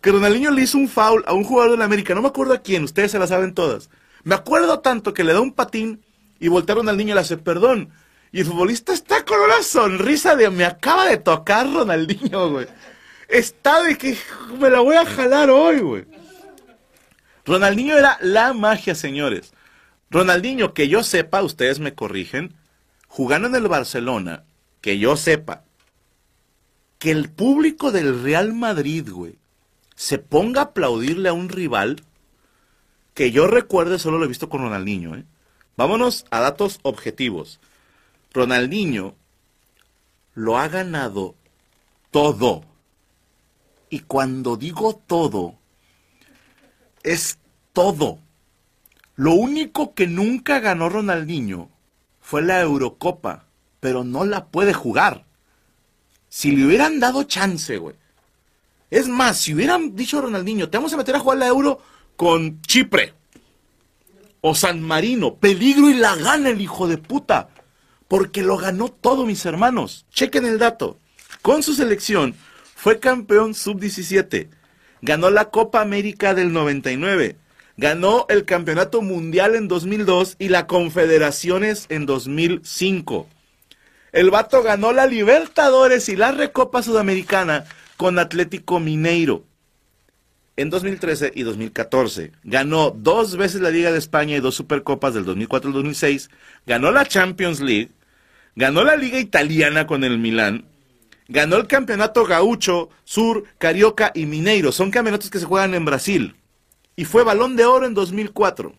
que 0.02 0.12
Ronaldinho 0.12 0.50
le 0.50 0.62
hizo 0.62 0.76
un 0.76 0.88
foul 0.88 1.24
a 1.26 1.32
un 1.32 1.44
jugador 1.44 1.72
de 1.72 1.78
la 1.78 1.86
América, 1.86 2.14
no 2.14 2.22
me 2.22 2.28
acuerdo 2.28 2.52
a 2.52 2.58
quién, 2.58 2.84
ustedes 2.84 3.12
se 3.12 3.18
la 3.18 3.26
saben 3.26 3.54
todas. 3.54 3.88
Me 4.22 4.34
acuerdo 4.34 4.80
tanto 4.80 5.14
que 5.14 5.24
le 5.24 5.32
da 5.32 5.40
un 5.40 5.52
patín 5.52 6.04
y 6.38 6.48
voltea 6.48 6.74
a 6.74 6.78
Ronaldinho 6.78 7.12
y 7.12 7.14
le 7.14 7.20
hace 7.20 7.38
perdón. 7.38 7.90
Y 8.34 8.40
el 8.40 8.46
futbolista 8.46 8.92
está 8.92 9.24
con 9.24 9.38
una 9.38 9.62
sonrisa 9.62 10.34
de 10.34 10.50
me 10.50 10.64
acaba 10.64 11.06
de 11.06 11.18
tocar 11.18 11.72
Ronaldinho, 11.72 12.50
güey 12.50 12.66
está 13.28 13.82
de 13.82 13.96
que 13.96 14.16
me 14.58 14.70
la 14.70 14.80
voy 14.80 14.96
a 14.96 15.06
jalar 15.06 15.50
hoy, 15.50 15.80
güey. 15.80 16.04
Ronaldinho 17.44 17.98
era 17.98 18.18
la 18.20 18.52
magia, 18.52 18.94
señores. 18.94 19.52
Ronaldinho, 20.10 20.72
que 20.72 20.88
yo 20.88 21.02
sepa, 21.02 21.42
ustedes 21.42 21.80
me 21.80 21.94
corrigen, 21.94 22.54
jugando 23.08 23.48
en 23.48 23.54
el 23.54 23.68
Barcelona, 23.68 24.44
que 24.80 24.98
yo 24.98 25.16
sepa, 25.16 25.64
que 26.98 27.10
el 27.10 27.30
público 27.30 27.92
del 27.92 28.22
Real 28.22 28.52
Madrid, 28.54 29.08
güey, 29.10 29.36
se 29.94 30.18
ponga 30.18 30.60
a 30.60 30.64
aplaudirle 30.64 31.28
a 31.28 31.34
un 31.34 31.48
rival, 31.48 32.02
que 33.12 33.30
yo 33.30 33.46
recuerde, 33.46 33.98
solo 33.98 34.18
lo 34.18 34.24
he 34.24 34.28
visto 34.28 34.48
con 34.48 34.62
Ronaldinho, 34.62 35.16
¿eh? 35.16 35.24
Vámonos 35.76 36.24
a 36.30 36.40
datos 36.40 36.78
objetivos. 36.82 37.60
Ronaldinho 38.34 39.14
lo 40.34 40.58
ha 40.58 40.66
ganado 40.66 41.36
todo 42.10 42.64
y 43.88 44.00
cuando 44.00 44.56
digo 44.56 45.00
todo, 45.06 45.54
es 47.04 47.38
todo. 47.72 48.18
Lo 49.14 49.34
único 49.34 49.94
que 49.94 50.08
nunca 50.08 50.58
ganó 50.58 50.88
Ronaldinho 50.88 51.70
fue 52.20 52.42
la 52.42 52.60
Eurocopa, 52.60 53.44
pero 53.78 54.02
no 54.02 54.24
la 54.24 54.46
puede 54.46 54.74
jugar. 54.74 55.24
Si 56.28 56.50
le 56.50 56.66
hubieran 56.66 56.98
dado 56.98 57.22
chance, 57.22 57.76
güey. 57.76 57.94
Es 58.90 59.06
más, 59.06 59.38
si 59.38 59.54
hubieran 59.54 59.94
dicho 59.94 60.18
a 60.18 60.22
Ronaldinho, 60.22 60.68
te 60.68 60.76
vamos 60.76 60.92
a 60.92 60.96
meter 60.96 61.14
a 61.14 61.20
jugar 61.20 61.38
la 61.38 61.46
Euro 61.46 61.80
con 62.16 62.60
Chipre 62.62 63.14
o 64.40 64.56
San 64.56 64.82
Marino, 64.82 65.36
peligro 65.36 65.88
y 65.88 65.94
la 65.94 66.16
gana 66.16 66.48
el 66.48 66.60
hijo 66.60 66.88
de 66.88 66.98
puta. 66.98 67.48
Porque 68.14 68.44
lo 68.44 68.56
ganó 68.56 68.90
todo, 68.90 69.26
mis 69.26 69.44
hermanos. 69.44 70.06
Chequen 70.12 70.47
el 70.47 70.61
dato. 70.61 71.00
Con 71.42 71.64
su 71.64 71.75
selección 71.75 72.37
fue 72.76 73.00
campeón 73.00 73.54
sub-17. 73.54 74.50
Ganó 75.02 75.30
la 75.30 75.47
Copa 75.47 75.80
América 75.80 76.33
del 76.33 76.52
99. 76.52 77.35
Ganó 77.76 78.26
el 78.28 78.44
Campeonato 78.44 79.02
Mundial 79.02 79.56
en 79.56 79.66
2002 79.66 80.37
y 80.38 80.49
la 80.49 80.68
Confederaciones 80.68 81.87
en 81.88 82.06
2005. 82.06 83.26
El 84.12 84.30
vato 84.30 84.62
ganó 84.62 84.92
la 84.92 85.06
Libertadores 85.06 86.09
y 86.09 86.14
la 86.14 86.30
Recopa 86.30 86.85
Sudamericana 86.85 87.64
con 87.97 88.21
Atlético 88.21 88.78
Mineiro 88.78 89.42
en 90.56 90.71
2013 90.71 91.33
y 91.35 91.42
2014. 91.42 92.33
Ganó 92.44 92.90
dos 92.90 93.37
veces 93.37 93.61
la 93.61 93.71
Liga 93.71 93.90
de 93.90 93.99
España 93.99 94.37
y 94.37 94.40
dos 94.40 94.54
Supercopas 94.54 95.14
del 95.14 95.25
2004 95.25 95.71
y 95.71 95.73
2006. 95.73 96.30
Ganó 96.66 96.90
la 96.92 97.06
Champions 97.06 97.61
League. 97.61 97.90
Ganó 98.56 98.84
la 98.84 98.96
Liga 98.96 99.18
Italiana 99.18 99.87
con 99.87 100.04
el 100.04 100.18
Milán 100.18 100.66
Ganó 101.28 101.56
el 101.56 101.66
campeonato 101.66 102.26
gaucho, 102.26 102.90
sur, 103.04 103.44
carioca 103.58 104.12
y 104.14 104.26
mineiro. 104.26 104.73
Son 104.73 104.90
campeonatos 104.90 105.30
que 105.30 105.38
se 105.38 105.46
juegan 105.46 105.75
en 105.75 105.84
Brasil. 105.84 106.37
Y 106.96 107.06
fue 107.06 107.25
balón 107.25 107.56
de 107.56 107.64
oro 107.64 107.87
en 107.87 107.94
2004. 107.94 108.75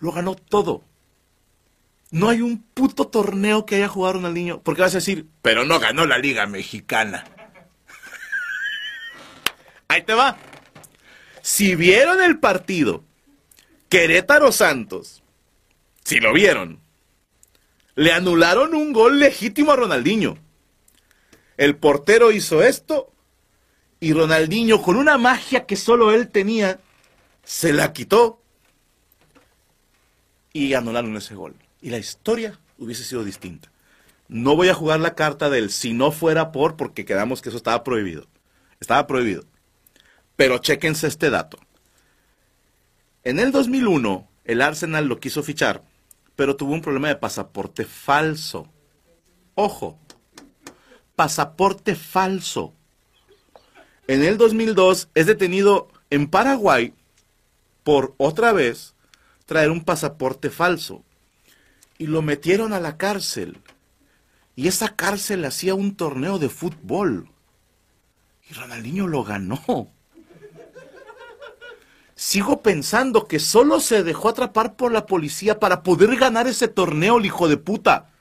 lo 0.00 0.12
ganó 0.12 0.34
todo. 0.34 0.82
No 2.10 2.28
hay 2.28 2.42
un 2.42 2.62
puto 2.62 3.08
torneo 3.08 3.64
que 3.64 3.76
haya 3.76 3.88
jugado 3.88 4.14
Ronaldinho. 4.14 4.60
Porque 4.60 4.82
vas 4.82 4.92
a 4.92 4.98
decir, 4.98 5.26
pero 5.40 5.64
no 5.64 5.80
ganó 5.80 6.06
la 6.06 6.18
Liga 6.18 6.46
Mexicana. 6.46 7.24
Ahí 9.88 10.02
te 10.02 10.12
va. 10.12 10.36
Si 11.40 11.74
vieron 11.74 12.22
el 12.22 12.38
partido 12.38 13.02
Querétaro 13.88 14.52
Santos, 14.52 15.22
si 16.04 16.20
lo 16.20 16.34
vieron, 16.34 16.83
le 17.94 18.12
anularon 18.12 18.74
un 18.74 18.92
gol 18.92 19.18
legítimo 19.18 19.72
a 19.72 19.76
Ronaldinho. 19.76 20.38
El 21.56 21.76
portero 21.76 22.32
hizo 22.32 22.62
esto 22.62 23.12
y 24.00 24.12
Ronaldinho, 24.12 24.82
con 24.82 24.96
una 24.96 25.16
magia 25.16 25.66
que 25.66 25.76
solo 25.76 26.12
él 26.12 26.28
tenía, 26.28 26.80
se 27.44 27.72
la 27.72 27.92
quitó 27.92 28.42
y 30.52 30.74
anularon 30.74 31.16
ese 31.16 31.34
gol. 31.34 31.54
Y 31.80 31.90
la 31.90 31.98
historia 31.98 32.58
hubiese 32.78 33.04
sido 33.04 33.24
distinta. 33.24 33.70
No 34.28 34.56
voy 34.56 34.68
a 34.68 34.74
jugar 34.74 35.00
la 35.00 35.14
carta 35.14 35.50
del 35.50 35.70
si 35.70 35.92
no 35.92 36.10
fuera 36.10 36.50
por, 36.50 36.76
porque 36.76 37.04
quedamos 37.04 37.40
que 37.40 37.50
eso 37.50 37.58
estaba 37.58 37.84
prohibido. 37.84 38.26
Estaba 38.80 39.06
prohibido. 39.06 39.44
Pero 40.36 40.58
chéquense 40.58 41.06
este 41.06 41.30
dato. 41.30 41.58
En 43.22 43.38
el 43.38 43.52
2001, 43.52 44.28
el 44.44 44.60
Arsenal 44.60 45.06
lo 45.06 45.20
quiso 45.20 45.42
fichar, 45.42 45.82
pero 46.36 46.56
tuvo 46.56 46.72
un 46.72 46.82
problema 46.82 47.08
de 47.08 47.16
pasaporte 47.16 47.84
falso. 47.84 48.68
Ojo, 49.54 49.98
pasaporte 51.14 51.94
falso. 51.94 52.72
En 54.06 54.22
el 54.22 54.36
2002 54.36 55.08
es 55.14 55.26
detenido 55.26 55.88
en 56.10 56.28
Paraguay 56.28 56.92
por 57.82 58.14
otra 58.18 58.52
vez 58.52 58.94
traer 59.46 59.70
un 59.70 59.84
pasaporte 59.84 60.50
falso. 60.50 61.04
Y 61.96 62.06
lo 62.06 62.22
metieron 62.22 62.72
a 62.72 62.80
la 62.80 62.96
cárcel. 62.96 63.58
Y 64.56 64.68
esa 64.68 64.96
cárcel 64.96 65.44
hacía 65.44 65.74
un 65.74 65.96
torneo 65.96 66.38
de 66.38 66.48
fútbol. 66.48 67.30
Y 68.50 68.54
Ronaldinho 68.54 69.06
lo 69.06 69.22
ganó. 69.22 69.90
Sigo 72.24 72.62
pensando 72.62 73.28
que 73.28 73.38
solo 73.38 73.80
se 73.80 74.02
dejó 74.02 74.30
atrapar 74.30 74.76
por 74.76 74.90
la 74.90 75.04
policía 75.04 75.60
para 75.60 75.82
poder 75.82 76.16
ganar 76.16 76.46
ese 76.46 76.68
torneo, 76.68 77.18
el 77.18 77.26
hijo 77.26 77.48
de 77.48 77.58
puta. 77.58 78.12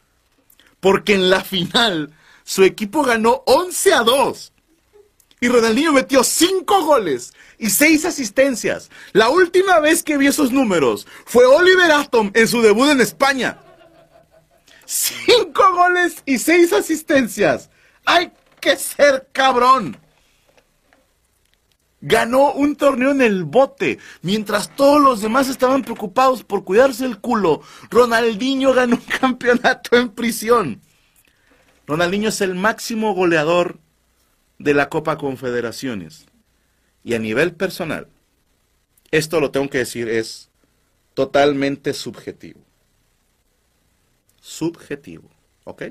Porque 0.81 1.13
en 1.13 1.29
la 1.29 1.39
final 1.39 2.13
su 2.43 2.65
equipo 2.65 3.03
ganó 3.03 3.43
11 3.45 3.93
a 3.93 4.01
2. 4.01 4.51
Y 5.39 5.47
Ronaldinho 5.47 5.93
metió 5.93 6.21
5 6.21 6.83
goles 6.83 7.33
y 7.57 7.69
6 7.69 8.03
asistencias. 8.03 8.89
La 9.13 9.29
última 9.29 9.79
vez 9.79 10.03
que 10.03 10.17
vi 10.17 10.27
esos 10.27 10.51
números 10.51 11.07
fue 11.23 11.45
Oliver 11.45 11.89
Atom 11.93 12.29
en 12.33 12.49
su 12.49 12.61
debut 12.61 12.89
en 12.89 12.99
España. 12.99 13.57
5 14.83 15.75
goles 15.75 16.15
y 16.25 16.39
6 16.39 16.73
asistencias. 16.73 17.69
Hay 18.03 18.33
que 18.59 18.75
ser 18.75 19.29
cabrón 19.31 19.97
ganó 22.03 22.51
un 22.51 22.75
torneo 22.75 23.11
en 23.11 23.21
el 23.21 23.45
bote, 23.45 23.97
mientras 24.21 24.75
todos 24.75 25.01
los 25.01 25.21
demás 25.21 25.47
estaban 25.47 25.83
preocupados 25.83 26.43
por 26.43 26.65
cuidarse 26.65 27.05
el 27.05 27.19
culo. 27.19 27.61
Ronaldinho 27.89 28.73
ganó 28.73 28.97
un 28.97 29.01
campeonato 29.19 29.97
en 29.97 30.09
prisión. 30.09 30.81
Ronaldinho 31.87 32.27
es 32.27 32.41
el 32.41 32.55
máximo 32.55 33.13
goleador 33.15 33.79
de 34.59 34.73
la 34.73 34.89
Copa 34.89 35.17
Confederaciones. 35.17 36.25
Y 37.05 37.13
a 37.13 37.19
nivel 37.19 37.53
personal, 37.53 38.07
esto 39.11 39.39
lo 39.39 39.51
tengo 39.51 39.69
que 39.69 39.79
decir, 39.79 40.09
es 40.09 40.49
totalmente 41.13 41.93
subjetivo. 41.93 42.59
Subjetivo, 44.41 45.29
¿ok? 45.63 45.83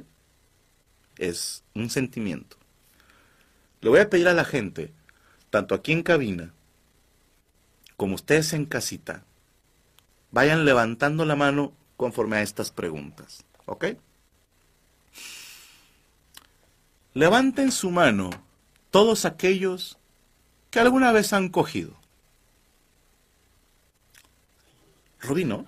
Es 1.16 1.64
un 1.75 1.88
sentimiento. 1.88 2.59
Le 3.81 3.88
voy 3.88 4.00
a 4.00 4.10
pedir 4.10 4.28
a 4.28 4.34
la 4.34 4.45
gente 4.45 4.93
tanto 5.52 5.75
aquí 5.75 5.93
en 5.93 6.02
cabina 6.02 6.54
como 7.99 8.15
ustedes 8.15 8.54
en 8.54 8.65
casita, 8.65 9.23
vayan 10.30 10.65
levantando 10.65 11.26
la 11.26 11.36
mano 11.36 11.75
conforme 11.99 12.38
a 12.38 12.43
estas 12.43 12.71
preguntas. 12.71 13.45
¿Ok? 13.67 13.84
Levanten 17.12 17.71
su 17.71 17.91
mano 17.91 18.30
todos 18.91 19.26
aquellos 19.26 19.99
que 20.71 20.80
alguna 20.80 21.12
vez 21.12 21.34
han 21.34 21.50
cogido. 21.50 21.93
Rubí, 25.21 25.45
¿no? 25.45 25.67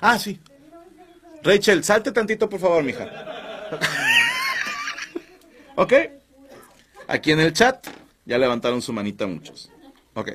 Ah, 0.00 0.18
sí. 0.18 0.40
Rachel, 1.44 1.84
salte 1.84 2.10
tantito, 2.10 2.48
por 2.48 2.58
favor, 2.58 2.82
mija. 2.82 3.08
¿Ok? 5.76 5.92
Aquí 7.06 7.30
en 7.30 7.40
el 7.40 7.52
chat 7.52 8.00
ya 8.24 8.38
levantaron 8.38 8.82
su 8.82 8.92
manita 8.92 9.26
muchos. 9.26 9.70
Ok. 10.14 10.32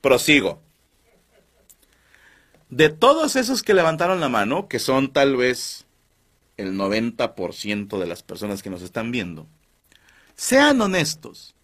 Prosigo. 0.00 0.60
De 2.68 2.88
todos 2.88 3.36
esos 3.36 3.62
que 3.62 3.74
levantaron 3.74 4.20
la 4.20 4.28
mano, 4.28 4.68
que 4.68 4.78
son 4.78 5.12
tal 5.12 5.36
vez 5.36 5.86
el 6.56 6.74
90% 6.74 7.98
de 7.98 8.06
las 8.06 8.22
personas 8.22 8.62
que 8.62 8.70
nos 8.70 8.82
están 8.82 9.10
viendo, 9.10 9.48
sean 10.36 10.80
honestos, 10.80 11.54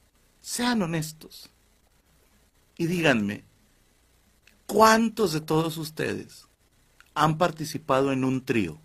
sean 0.41 0.83
honestos. 0.83 1.51
Y 2.77 2.87
díganme, 2.87 3.45
¿cuántos 4.67 5.33
de 5.33 5.41
todos 5.41 5.77
ustedes 5.77 6.47
han 7.15 7.39
participado 7.39 8.13
en 8.13 8.25
un 8.25 8.45
trío? 8.45 8.81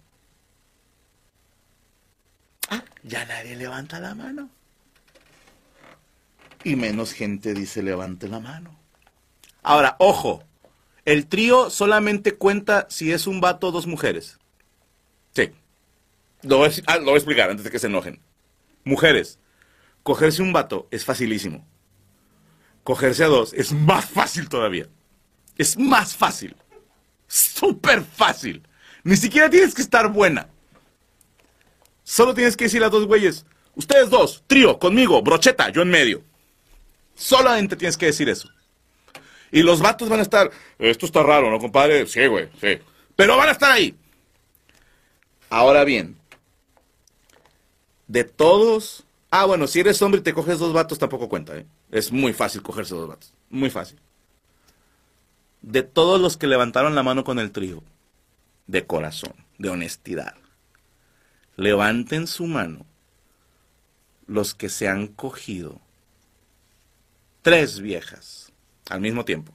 Ah, 2.69 2.86
ya 3.03 3.25
nadie 3.25 3.55
levanta 3.55 3.99
la 3.99 4.13
mano 4.15 4.49
y 6.63 6.76
menos 6.76 7.13
gente 7.13 7.54
dice 7.54 7.84
levante 7.84 8.28
la 8.28 8.39
mano. 8.39 8.80
Ahora, 9.63 9.95
ojo, 10.00 10.43
el 11.06 11.28
trío 11.28 11.69
solamente 11.69 12.36
cuenta 12.36 12.88
si 12.89 13.12
es 13.12 13.28
un 13.28 13.41
vato 13.41 13.67
o 13.67 13.71
dos 13.71 13.88
mujeres. 13.88 14.39
Sí. 15.34 15.52
Lo 16.43 16.58
voy, 16.58 16.69
a, 16.69 16.71
ah, 16.88 16.97
lo 16.97 17.06
voy 17.06 17.13
a 17.13 17.17
explicar 17.17 17.50
antes 17.50 17.63
de 17.63 17.71
que 17.71 17.80
se 17.80 17.88
enojen. 17.88 18.19
Mujeres, 18.84 19.39
cogerse 20.04 20.41
un 20.41 20.54
vato 20.54 20.88
es 20.91 21.06
facilísimo. 21.06 21.67
Cogerse 22.84 23.24
a 23.24 23.28
dos 23.28 23.54
es 23.54 23.71
más 23.71 24.06
fácil 24.06 24.50
todavía. 24.50 24.88
Es 25.58 25.78
más 25.78 26.15
fácil. 26.15 26.56
Súper 27.28 28.04
fácil. 28.04 28.63
Ni 29.04 29.15
siquiera 29.15 29.50
tienes 29.50 29.74
que 29.74 29.82
estar 29.82 30.12
buena. 30.12 30.50
Solo 32.04 32.34
tienes 32.34 32.58
que 32.58 32.65
decir 32.65 32.84
a 32.84 32.89
dos 32.89 33.06
güeyes, 33.06 33.45
ustedes 33.76 34.10
dos, 34.10 34.43
trío, 34.47 34.80
conmigo, 34.80 35.21
brocheta, 35.21 35.69
yo 35.69 35.84
en 35.84 35.89
medio. 35.89 36.24
Solamente 37.21 37.75
tienes 37.75 37.97
que 37.97 38.07
decir 38.07 38.27
eso. 38.29 38.49
Y 39.51 39.62
los 39.62 39.79
vatos 39.79 40.10
van 40.10 40.19
a 40.19 40.23
estar, 40.23 40.49
esto 40.79 41.05
está 41.05 41.21
raro, 41.21 41.51
¿no, 41.51 41.60
compadre? 41.60 42.07
Sí, 42.07 42.25
güey, 42.25 42.49
sí. 42.60 42.79
Pero 43.15 43.38
van 43.38 43.49
a 43.49 43.51
estar 43.51 43.71
ahí. 43.71 43.95
Ahora 45.47 45.84
bien, 45.84 46.17
de 48.07 48.23
todos... 48.23 49.03
Ah, 49.29 49.45
bueno, 49.45 49.67
si 49.67 49.79
eres 49.79 50.01
hombre 50.01 50.21
y 50.21 50.23
te 50.23 50.34
coges 50.34 50.57
dos 50.57 50.73
vatos 50.73 50.97
tampoco 50.97 51.29
cuenta, 51.29 51.55
¿eh? 51.55 51.67
Es 51.91 52.12
muy 52.12 52.34
fácil 52.34 52.63
cogerse 52.63 52.95
dos 52.95 53.07
vatos. 53.07 53.36
Muy 53.51 53.69
fácil. 53.69 53.99
De 55.62 55.84
todos 55.84 56.19
los 56.19 56.38
que 56.38 56.47
levantaron 56.47 56.95
la 56.95 57.03
mano 57.03 57.23
con 57.23 57.38
el 57.38 57.51
trío, 57.51 57.84
de 58.65 58.88
corazón, 58.88 59.36
de 59.60 59.69
honestidad, 59.69 60.34
levanten 61.55 62.25
su 62.25 62.47
mano 62.47 62.84
los 64.25 64.55
que 64.55 64.69
se 64.69 64.88
han 64.88 65.05
cogido 65.05 65.79
tres 67.41 67.80
viejas 67.80 68.51
al 68.89 69.01
mismo 69.01 69.25
tiempo. 69.25 69.54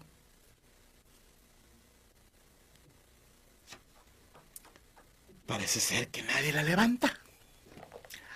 Parece 5.46 5.80
ser 5.80 6.08
que 6.08 6.22
nadie 6.22 6.52
la 6.52 6.62
levanta. 6.62 7.12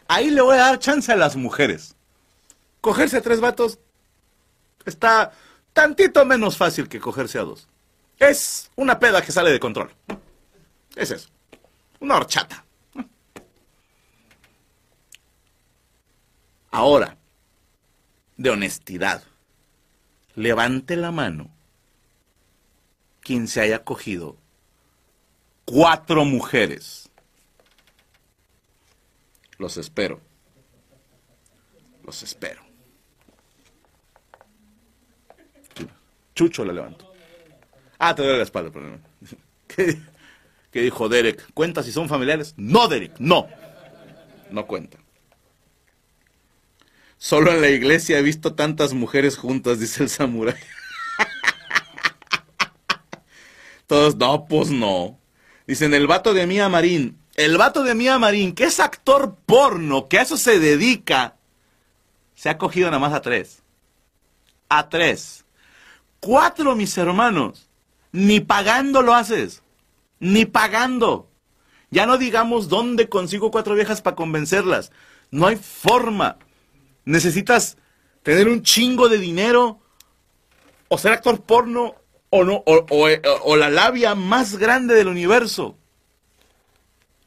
Ahí 0.07 0.31
le 0.31 0.41
voy 0.41 0.55
a 0.57 0.61
dar 0.61 0.79
chance 0.79 1.11
a 1.11 1.17
las 1.17 1.37
mujeres. 1.37 1.97
Cogerse 2.81 3.17
a 3.17 3.23
tres 3.23 3.41
vatos 3.41 3.79
está 4.85 5.33
tantito 5.73 6.25
menos 6.25 6.57
fácil 6.57 6.89
que 6.89 7.01
cogerse 7.01 7.39
a 7.39 7.43
dos. 7.43 7.69
Es 8.19 8.71
una 8.77 8.99
peda 8.99 9.23
que 9.23 9.33
sale 9.33 9.51
de 9.51 9.61
control. 9.61 9.95
Es 10.95 11.11
eso. 11.11 11.29
Una 12.01 12.17
horchata. 12.17 12.65
Ahora, 16.71 17.17
de 18.37 18.51
honestidad 18.51 19.23
levante 20.35 20.97
la 20.97 21.11
mano 21.11 21.51
quien 23.21 23.49
se 23.49 23.61
haya 23.61 23.85
cogido 23.85 24.37
cuatro 25.65 26.25
mujeres. 26.25 27.11
Los 29.59 29.77
espero. 29.77 30.21
Los 32.05 32.23
espero. 32.23 32.63
Chucho 36.35 36.65
la 36.65 36.73
levanto. 36.73 37.13
Ah, 37.99 38.15
te 38.15 38.23
duele 38.23 38.39
la 38.39 38.45
espalda, 38.45 38.71
perdón. 38.71 39.03
¿Qué, 39.69 40.01
¿Qué 40.71 40.81
dijo 40.81 41.09
Derek? 41.09 41.53
¿Cuenta 41.53 41.83
si 41.83 41.93
son 41.93 42.09
familiares? 42.09 42.55
No, 42.57 42.89
Derek, 42.89 43.19
no. 43.19 43.47
No 44.51 44.67
cuenta. 44.67 44.99
Solo 47.23 47.53
en 47.53 47.61
la 47.61 47.69
iglesia 47.69 48.19
he 48.19 48.23
visto 48.23 48.55
tantas 48.55 48.95
mujeres 48.95 49.37
juntas, 49.37 49.79
dice 49.79 50.03
el 50.03 50.09
samurái. 50.09 50.57
Todos, 53.87 54.17
no, 54.17 54.47
pues 54.47 54.71
no. 54.71 55.19
Dicen, 55.67 55.93
el 55.93 56.07
vato 56.07 56.33
de 56.33 56.47
Mía 56.47 56.71
Marín. 56.71 57.19
El 57.35 57.59
vato 57.59 57.83
de 57.83 57.95
Mía 57.95 58.19
Marín, 58.19 58.55
que 58.55 58.65
es 58.65 58.81
actor 58.81 59.37
porno, 59.45 60.09
que 60.09 60.19
a 60.19 60.23
eso 60.23 60.39
se 60.39 60.59
dedica, 60.61 61.37
se 62.35 62.49
ha 62.49 62.57
cogido 62.57 62.87
nada 62.87 63.01
más 63.01 63.13
a 63.13 63.21
tres. 63.21 63.63
A 64.71 64.89
tres. 64.89 65.45
Cuatro, 66.21 66.75
mis 66.75 66.97
hermanos. 66.97 67.69
Ni 68.13 68.41
pagando 68.41 69.03
lo 69.03 69.13
haces. 69.13 69.63
Ni 70.21 70.47
pagando. 70.47 71.29
Ya 71.91 72.07
no 72.07 72.17
digamos 72.17 72.71
dónde 72.71 73.11
consigo 73.11 73.51
cuatro 73.51 73.75
viejas 73.75 74.01
para 74.01 74.17
convencerlas. 74.17 74.91
No 75.31 75.49
hay 75.49 75.57
forma. 75.57 76.39
Necesitas 77.05 77.77
tener 78.23 78.49
un 78.49 78.63
chingo 78.63 79.09
de 79.09 79.19
dinero 79.19 79.81
o 80.89 80.99
ser 80.99 81.13
actor 81.13 81.43
porno 81.43 81.95
o, 82.31 82.45
no, 82.45 82.63
o, 82.67 83.57
la 83.57 83.71
labia 83.71 84.15
más 84.15 84.57
grande 84.57 84.95
del 84.95 85.09
universo. 85.09 85.77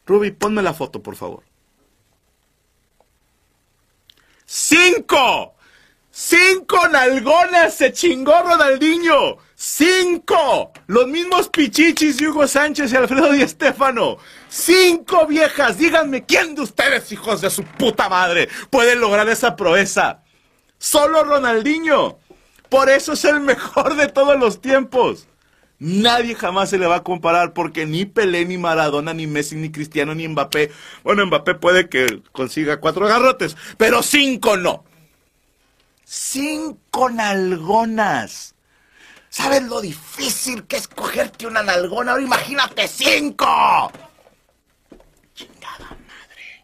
Ruby, 0.05 0.31
ponme 0.31 0.61
la 0.61 0.73
foto, 0.73 1.01
por 1.01 1.15
favor. 1.15 1.43
¡Cinco! 4.45 5.55
¡Cinco 6.11 6.87
nalgonas 6.89 7.75
se 7.75 7.91
chingó 7.91 8.33
Ronaldinho! 8.43 9.37
¡Cinco! 9.65 10.73
Los 10.87 11.07
mismos 11.07 11.47
Pichichis 11.47 12.19
y 12.19 12.27
Hugo 12.27 12.45
Sánchez 12.45 12.91
y 12.91 12.97
Alfredo 12.97 13.31
Di 13.31 13.47
Stéfano. 13.47 14.17
¡Cinco 14.49 15.25
viejas! 15.25 15.77
Díganme, 15.77 16.25
¿quién 16.25 16.53
de 16.53 16.63
ustedes, 16.63 17.09
hijos 17.13 17.39
de 17.39 17.49
su 17.49 17.63
puta 17.63 18.09
madre, 18.09 18.49
puede 18.69 18.97
lograr 18.97 19.29
esa 19.29 19.55
proeza? 19.55 20.19
Solo 20.77 21.23
Ronaldinho. 21.23 22.19
Por 22.67 22.89
eso 22.89 23.13
es 23.13 23.23
el 23.23 23.39
mejor 23.39 23.95
de 23.95 24.09
todos 24.09 24.37
los 24.37 24.59
tiempos. 24.59 25.29
Nadie 25.79 26.35
jamás 26.35 26.69
se 26.69 26.77
le 26.77 26.85
va 26.85 26.97
a 26.97 27.03
comparar 27.03 27.53
porque 27.53 27.85
ni 27.85 28.03
Pelé, 28.03 28.43
ni 28.43 28.57
Maradona, 28.57 29.13
ni 29.13 29.27
Messi, 29.27 29.55
ni 29.55 29.71
Cristiano, 29.71 30.13
ni 30.13 30.27
Mbappé. 30.27 30.71
Bueno, 31.05 31.25
Mbappé 31.25 31.55
puede 31.55 31.87
que 31.87 32.21
consiga 32.33 32.81
cuatro 32.81 33.07
garrotes, 33.07 33.55
pero 33.77 34.03
cinco 34.03 34.57
no. 34.57 34.83
Cinco 36.03 37.09
nalgonas. 37.09 38.52
¿Sabes 39.33 39.63
lo 39.63 39.81
difícil 39.81 40.65
que 40.65 40.75
es 40.75 40.87
cogerte 40.87 41.47
una 41.47 41.63
nalgona? 41.63 42.11
Ahora 42.11 42.23
imagínate 42.23 42.87
cinco. 42.87 43.91
Chingada 45.33 45.97
madre. 46.07 46.63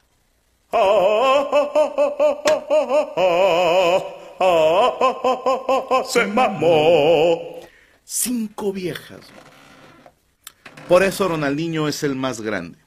Se 6.05 6.27
mamó. 6.27 7.59
Cinco 8.03 8.71
viejas. 8.71 9.21
Por 10.87 11.01
eso 11.01 11.27
Ronaldinho 11.27 11.87
es 11.87 12.03
el 12.03 12.13
más 12.13 12.39
grande. 12.39 12.77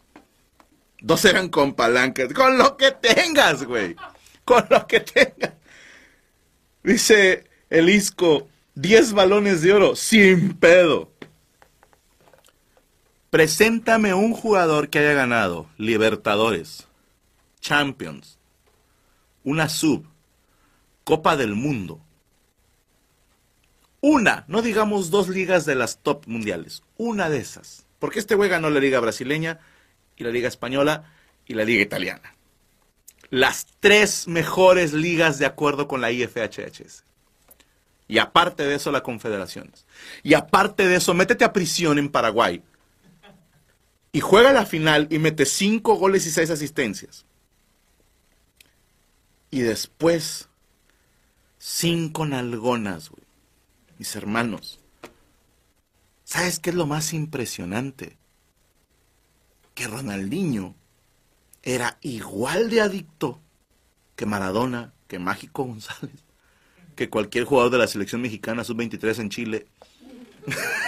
Dos 1.01 1.25
eran 1.25 1.49
con 1.49 1.75
palancas. 1.75 2.33
Con 2.33 2.57
lo 2.57 2.77
que 2.77 2.93
tengas, 2.93 3.65
güey. 3.65 3.97
Con 4.45 4.65
lo 4.71 4.87
que 4.87 5.01
tengas. 5.01 5.55
Dice 6.85 7.51
el 7.69 7.89
Isco, 7.89 8.47
10 8.75 9.13
balones 9.13 9.63
de 9.63 9.73
oro, 9.73 9.97
sin 9.97 10.55
pedo. 10.55 11.11
Preséntame 13.31 14.15
un 14.15 14.33
jugador 14.35 14.89
que 14.89 14.99
haya 14.99 15.13
ganado 15.15 15.69
Libertadores, 15.79 16.87
Champions, 17.61 18.39
una 19.45 19.69
sub, 19.69 20.07
Copa 21.05 21.37
del 21.37 21.55
Mundo. 21.55 22.01
Una, 24.01 24.45
no 24.49 24.63
digamos 24.63 25.11
dos 25.11 25.29
ligas 25.29 25.65
de 25.65 25.75
las 25.75 25.99
top 25.99 26.27
mundiales, 26.27 26.83
una 26.97 27.31
de 27.31 27.39
esas. 27.39 27.87
Porque 27.99 28.19
este 28.19 28.35
güey 28.35 28.51
ganó 28.51 28.69
la 28.69 28.81
liga 28.81 29.01
brasileña 29.01 29.61
y 30.17 30.25
la 30.25 30.31
liga 30.31 30.49
española 30.49 31.13
y 31.47 31.55
la 31.55 31.65
liga 31.65 31.83
italiana 31.83 32.35
las 33.33 33.67
tres 33.81 34.29
mejores 34.29 34.93
ligas 34.93 35.39
de 35.39 35.47
acuerdo 35.47 35.89
con 35.89 36.03
la 36.03 36.11
IFHHS. 36.13 37.03
Y 38.13 38.19
aparte 38.19 38.65
de 38.65 38.75
eso, 38.75 38.93
las 38.93 39.01
confederaciones. 39.01 39.87
Y 40.23 40.35
aparte 40.35 40.87
de 40.87 40.97
eso, 40.97 41.15
métete 41.15 41.47
a 41.47 41.53
prisión 41.55 41.99
en 41.99 42.11
Paraguay. 42.11 42.63
Y 44.13 44.21
juega 44.21 44.53
la 44.53 44.67
final 44.67 45.07
y 45.09 45.19
mete 45.19 45.47
cinco 45.47 45.95
goles 45.95 46.27
y 46.27 46.31
seis 46.31 46.51
asistencias. 46.51 47.25
Y 49.51 49.61
después, 49.61 50.51
cinco 51.57 52.27
nalgonas, 52.27 53.09
güey. 53.09 53.25
Mis 53.97 54.15
hermanos. 54.15 54.79
¿Sabes 56.25 56.59
qué 56.59 56.69
es 56.69 56.77
lo 56.77 56.85
más 56.85 57.15
impresionante? 57.15 58.19
Que 59.75 59.87
Ronaldinho 59.87 60.75
era 61.63 61.97
igual 62.03 62.69
de 62.69 62.83
adicto 62.83 63.41
que 64.17 64.27
Maradona, 64.27 64.93
que 65.09 65.19
Mágico 65.19 65.65
González, 65.65 66.23
que 66.95 67.09
cualquier 67.11 67.45
jugador 67.45 67.73
de 67.73 67.79
la 67.79 67.87
selección 67.87 68.21
mexicana 68.21 68.65
sub-23 68.65 69.21
en 69.21 69.31
Chile. 69.31 69.67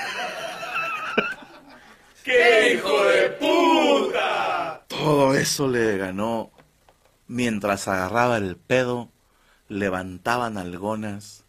¡Qué 2.25 2.75
hijo 2.75 3.05
de 3.05 3.31
puta! 3.31 4.85
Todo 4.89 5.35
eso 5.35 5.69
le 5.69 5.99
ganó 5.99 6.51
mientras 7.27 7.89
agarraba 7.89 8.37
el 8.39 8.57
pedo, 8.57 9.11
levantaban 9.69 10.57
algonas 10.59 11.44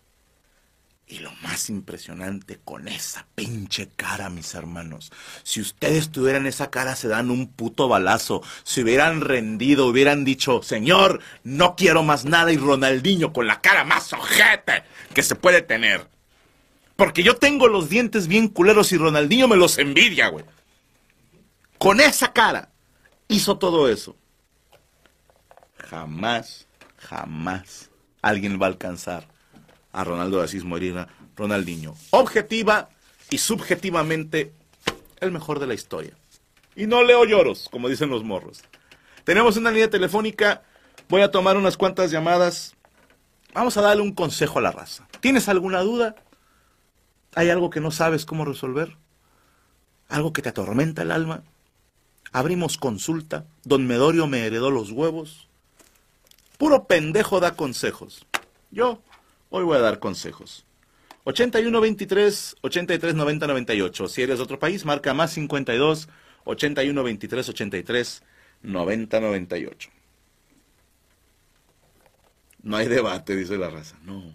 y 1.08 1.20
lo 1.20 1.32
más 1.44 1.70
impresionante, 1.70 2.60
con 2.64 2.88
esa 2.88 3.28
pinche 3.36 3.90
cara, 3.96 4.30
mis 4.30 4.56
hermanos. 4.56 5.12
Si 5.44 5.62
ustedes 5.62 6.12
tuvieran 6.12 6.48
esa 6.48 6.72
cara, 6.72 6.96
se 6.96 7.08
dan 7.08 7.30
un 7.30 7.48
puto 7.48 7.88
balazo. 7.88 8.42
Si 8.64 8.82
hubieran 8.82 9.22
rendido, 9.22 9.86
hubieran 9.86 10.26
dicho, 10.26 10.64
Señor, 10.64 11.22
no 11.44 11.76
quiero 11.76 12.02
más 12.02 12.26
nada. 12.26 12.52
Y 12.52 12.58
Ronaldinho 12.58 13.34
con 13.34 13.46
la 13.46 13.62
cara 13.62 13.84
más 13.84 14.12
ojete 14.14 14.84
que 15.14 15.22
se 15.22 15.36
puede 15.36 15.62
tener. 15.62 16.10
Porque 16.96 17.22
yo 17.22 17.36
tengo 17.36 17.68
los 17.68 17.88
dientes 17.88 18.28
bien 18.28 18.48
culeros 18.48 18.92
y 18.92 18.98
Ronaldinho 18.98 19.48
me 19.48 19.58
los 19.58 19.78
envidia, 19.78 20.30
güey. 20.30 20.46
Con 21.78 22.00
esa 22.00 22.34
cara 22.34 22.70
hizo 23.28 23.60
todo 23.60 23.90
eso. 23.90 24.16
Jamás, 25.78 26.68
jamás 26.98 27.92
alguien 28.24 28.60
va 28.60 28.66
a 28.66 28.70
alcanzar 28.70 29.35
a 29.96 30.04
Ronaldo 30.04 30.40
de 30.40 30.44
Asís 30.44 30.66
Moreira, 30.66 31.08
Ronaldinho. 31.38 31.96
Objetiva 32.10 32.90
y 33.30 33.38
subjetivamente 33.38 34.54
el 35.22 35.32
mejor 35.32 35.60
de 35.60 35.68
la 35.68 35.74
historia. 35.74 36.14
Y 36.76 36.86
no 36.86 37.02
leo 37.02 37.24
lloros, 37.24 37.70
como 37.72 37.88
dicen 37.88 38.10
los 38.10 38.26
morros. 38.26 38.62
Tenemos 39.24 39.56
una 39.56 39.72
línea 39.72 39.90
telefónica, 39.90 40.64
voy 41.08 41.22
a 41.22 41.32
tomar 41.32 41.56
unas 41.56 41.78
cuantas 41.78 42.12
llamadas. 42.12 42.76
Vamos 43.54 43.78
a 43.78 43.82
darle 43.82 44.04
un 44.04 44.14
consejo 44.14 44.60
a 44.60 44.64
la 44.64 44.72
raza. 44.72 45.08
¿Tienes 45.22 45.48
alguna 45.48 45.80
duda? 45.80 46.16
¿Hay 47.34 47.50
algo 47.50 47.70
que 47.70 47.80
no 47.80 47.90
sabes 47.90 48.26
cómo 48.26 48.44
resolver? 48.44 48.98
¿Algo 50.10 50.34
que 50.34 50.42
te 50.42 50.50
atormenta 50.50 51.04
el 51.04 51.12
alma? 51.12 51.44
Abrimos 52.34 52.78
consulta. 52.78 53.46
Don 53.64 53.88
Medorio 53.88 54.28
me 54.28 54.46
heredó 54.46 54.72
los 54.72 54.92
huevos. 54.92 55.48
Puro 56.58 56.84
pendejo 56.84 57.40
da 57.40 57.56
consejos. 57.56 58.26
Yo 58.72 59.00
Hoy 59.58 59.64
voy 59.64 59.78
a 59.78 59.80
dar 59.80 60.00
consejos. 60.00 60.66
81 61.24 61.80
23 61.80 62.58
83 62.60 63.16
90 63.16 63.48
98. 63.48 64.10
Si 64.10 64.22
eres 64.22 64.38
de 64.40 64.44
otro 64.44 64.60
país, 64.60 64.84
marca 64.84 65.14
más 65.14 65.32
52 65.32 66.10
81 66.44 67.02
23 67.02 67.50
83 67.50 68.24
90 68.64 69.20
98. 69.22 69.90
No 72.64 72.76
hay 72.76 72.90
debate, 72.90 73.38
dice 73.38 73.58
la 73.58 73.70
raza. 73.70 73.98
No. 74.04 74.26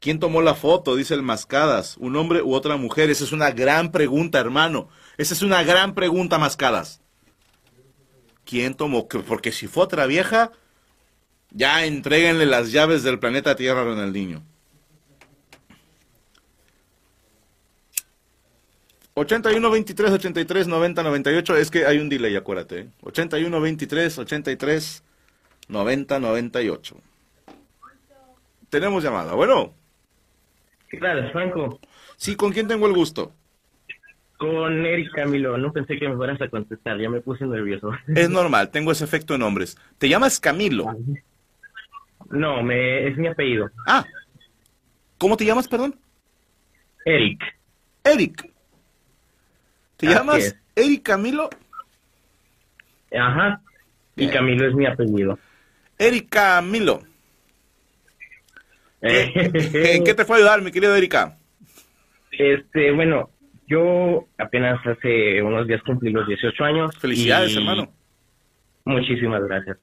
¿Quién 0.00 0.18
tomó 0.18 0.40
la 0.40 0.54
foto? 0.54 0.96
Dice 0.96 1.12
el 1.12 1.20
Mascadas. 1.20 1.98
¿Un 1.98 2.16
hombre 2.16 2.40
u 2.40 2.54
otra 2.54 2.78
mujer? 2.78 3.10
Esa 3.10 3.24
es 3.24 3.32
una 3.32 3.50
gran 3.50 3.92
pregunta, 3.92 4.40
hermano. 4.40 4.88
Esa 5.18 5.34
es 5.34 5.42
una 5.42 5.62
gran 5.62 5.94
pregunta, 5.94 6.38
Mascadas. 6.38 7.02
¿Quién 8.46 8.76
tomó? 8.76 9.06
Porque 9.08 9.52
si 9.52 9.66
fue 9.66 9.84
otra 9.84 10.06
vieja, 10.06 10.52
ya 11.54 11.84
entréguenle 11.84 12.46
las 12.46 12.72
llaves 12.72 13.02
del 13.02 13.18
planeta 13.18 13.54
Tierra 13.56 13.82
a 13.82 13.84
Ronaldinho. 13.84 14.42
81 19.14 19.70
23 19.70 20.10
83 20.12 20.66
90 20.68 21.02
98 21.02 21.56
es 21.56 21.70
que 21.70 21.84
hay 21.84 21.98
un 21.98 22.08
delay, 22.08 22.34
acuérdate. 22.34 22.78
¿eh? 22.80 22.88
81 23.02 23.60
23 23.60 24.18
83 24.18 25.04
90 25.68 26.18
98. 26.18 26.96
Tenemos 28.70 29.04
llamada. 29.04 29.34
Bueno. 29.34 29.74
¿Qué 30.88 30.96
tal, 30.96 31.30
Franco? 31.32 31.78
Sí, 32.16 32.36
¿con 32.36 32.52
quién 32.52 32.68
tengo 32.68 32.86
el 32.86 32.94
gusto? 32.94 33.32
Con 34.38 34.84
Eric 34.84 35.12
Camilo, 35.14 35.56
no 35.56 35.72
pensé 35.72 35.98
que 35.98 36.08
me 36.08 36.16
fueras 36.16 36.40
a 36.40 36.48
contestar, 36.48 36.98
ya 36.98 37.08
me 37.08 37.20
puse 37.20 37.46
nervioso. 37.46 37.92
Es 38.08 38.28
normal, 38.28 38.70
tengo 38.70 38.90
ese 38.90 39.04
efecto 39.04 39.34
en 39.34 39.42
hombres. 39.42 39.76
¿Te 39.98 40.08
llamas 40.08 40.40
Camilo? 40.40 40.86
No, 42.32 42.62
me, 42.62 43.06
es 43.08 43.16
mi 43.16 43.28
apellido. 43.28 43.70
Ah, 43.86 44.04
¿cómo 45.18 45.36
te 45.36 45.44
llamas, 45.44 45.68
perdón? 45.68 45.94
Eric. 47.04 47.40
Eric. 48.04 48.50
¿Te 49.96 50.06
Así 50.08 50.16
llamas 50.16 50.38
es. 50.38 50.56
Eric 50.74 51.02
Camilo? 51.04 51.48
Ajá. 53.16 53.60
Y. 54.16 54.28
Camilo 54.28 54.66
es 54.68 54.74
mi 54.74 54.86
apellido. 54.86 55.38
Eric 55.98 56.28
Camilo. 56.30 57.02
¿Qué- 59.00 59.32
Eh, 59.74 59.96
¿En 59.96 60.04
qué 60.04 60.14
te 60.14 60.24
fue 60.24 60.36
a 60.36 60.38
ayudar, 60.38 60.62
mi 60.62 60.70
querido 60.70 60.94
Erika? 60.96 61.36
Este, 62.30 62.92
bueno, 62.92 63.30
yo 63.66 64.26
apenas 64.38 64.84
hace 64.86 65.42
unos 65.42 65.66
días 65.66 65.82
cumplí 65.82 66.10
los 66.10 66.26
18 66.26 66.64
años. 66.64 66.96
Felicidades, 66.98 67.52
y- 67.52 67.56
hermano. 67.58 67.92
Muchísimas 68.84 69.42
gracias. 69.44 69.76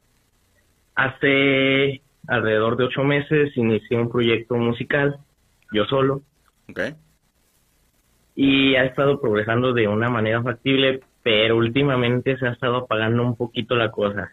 Hace 0.95 2.01
alrededor 2.29 2.77
de 2.77 2.85
ocho 2.85 3.03
meses 3.03 3.55
inicié 3.57 3.97
un 3.97 4.09
proyecto 4.09 4.55
musical, 4.55 5.17
yo 5.71 5.85
solo, 5.85 6.21
Ok. 6.69 6.79
y 8.35 8.75
ha 8.75 8.85
estado 8.85 9.19
progresando 9.19 9.73
de 9.73 9.87
una 9.87 10.09
manera 10.09 10.41
factible, 10.41 11.01
pero 11.23 11.57
últimamente 11.57 12.37
se 12.37 12.47
ha 12.47 12.51
estado 12.51 12.77
apagando 12.77 13.23
un 13.23 13.35
poquito 13.35 13.75
la 13.75 13.91
cosa. 13.91 14.31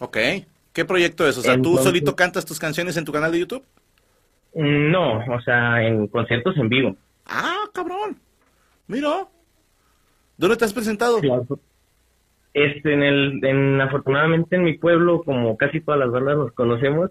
Ok. 0.00 0.16
¿Qué 0.72 0.84
proyecto 0.84 1.26
es? 1.26 1.36
O 1.38 1.40
sea, 1.42 1.54
¿tú 1.54 1.58
Entonces- 1.70 1.84
solito 1.84 2.14
cantas 2.14 2.44
tus 2.44 2.58
canciones 2.58 2.96
en 2.96 3.04
tu 3.04 3.12
canal 3.12 3.32
de 3.32 3.40
YouTube? 3.40 3.64
No, 4.54 5.18
o 5.34 5.40
sea, 5.40 5.82
en 5.86 6.06
conciertos 6.08 6.56
en 6.56 6.68
vivo. 6.68 6.96
Ah, 7.26 7.64
cabrón. 7.72 8.16
Mira. 8.86 9.26
¿Dónde 10.36 10.56
te 10.56 10.64
has 10.64 10.72
presentado? 10.72 11.20
Este, 12.54 12.92
en 12.94 13.02
el, 13.02 13.44
en, 13.44 13.80
afortunadamente 13.80 14.56
en 14.56 14.64
mi 14.64 14.78
pueblo, 14.78 15.22
como 15.24 15.56
casi 15.56 15.80
todas 15.80 16.00
las 16.00 16.10
bandas 16.10 16.36
nos 16.36 16.52
conocemos, 16.52 17.10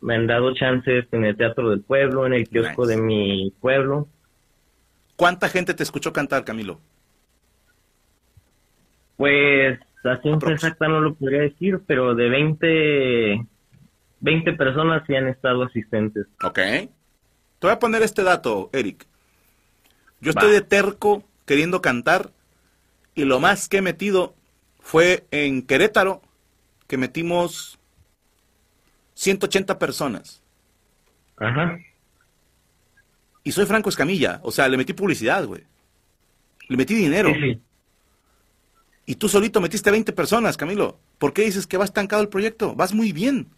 me 0.00 0.14
han 0.14 0.26
dado 0.26 0.54
chances 0.54 1.06
en 1.12 1.24
el 1.24 1.36
Teatro 1.36 1.70
del 1.70 1.80
Pueblo, 1.82 2.26
en 2.26 2.32
el 2.34 2.48
kiosco 2.48 2.82
Nice. 2.86 2.96
de 2.96 3.02
mi 3.02 3.52
pueblo. 3.60 4.08
¿Cuánta 5.16 5.48
gente 5.48 5.74
te 5.74 5.82
escuchó 5.82 6.12
cantar, 6.12 6.44
Camilo? 6.44 6.80
Pues, 9.16 9.78
la 10.02 10.20
ciencia 10.22 10.36
Aprox. 10.36 10.54
exacta 10.64 10.88
no 10.88 11.00
lo 11.00 11.14
podría 11.14 11.42
decir, 11.42 11.80
pero 11.86 12.14
de 12.14 12.28
20, 12.30 13.46
20 14.20 14.52
personas 14.54 15.02
sí 15.06 15.14
han 15.14 15.28
estado 15.28 15.64
asistentes. 15.64 16.26
Ok. 16.42 16.58
Te 16.58 16.90
voy 17.66 17.72
a 17.72 17.78
poner 17.78 18.02
este 18.02 18.22
dato, 18.22 18.70
Eric. 18.72 19.06
Yo 20.20 20.30
estoy 20.30 20.50
de 20.52 20.62
terco 20.62 21.22
queriendo 21.46 21.82
cantar 21.82 22.30
y 23.14 23.24
lo 23.24 23.40
más 23.40 23.68
que 23.68 23.78
he 23.78 23.82
metido 23.82 24.34
fue 24.80 25.24
en 25.30 25.62
Querétaro, 25.66 26.22
que 26.86 26.96
metimos 26.96 27.78
180 29.20 29.78
personas. 29.78 30.42
Ajá. 31.36 31.78
Y 33.44 33.52
soy 33.52 33.66
Franco 33.66 33.90
Escamilla, 33.90 34.40
o 34.42 34.50
sea, 34.50 34.66
le 34.66 34.78
metí 34.78 34.94
publicidad, 34.94 35.44
güey. 35.44 35.62
Le 36.68 36.76
metí 36.78 36.94
dinero. 36.94 37.28
Sí, 37.34 37.40
sí. 37.40 37.60
Y 39.04 39.16
tú 39.16 39.28
solito 39.28 39.60
metiste 39.60 39.90
20 39.90 40.12
personas, 40.12 40.56
Camilo. 40.56 40.98
¿Por 41.18 41.34
qué 41.34 41.42
dices 41.42 41.66
que 41.66 41.76
va 41.76 41.84
estancado 41.84 42.22
el 42.22 42.30
proyecto? 42.30 42.74
Vas 42.74 42.94
muy 42.94 43.12
bien. 43.12 43.48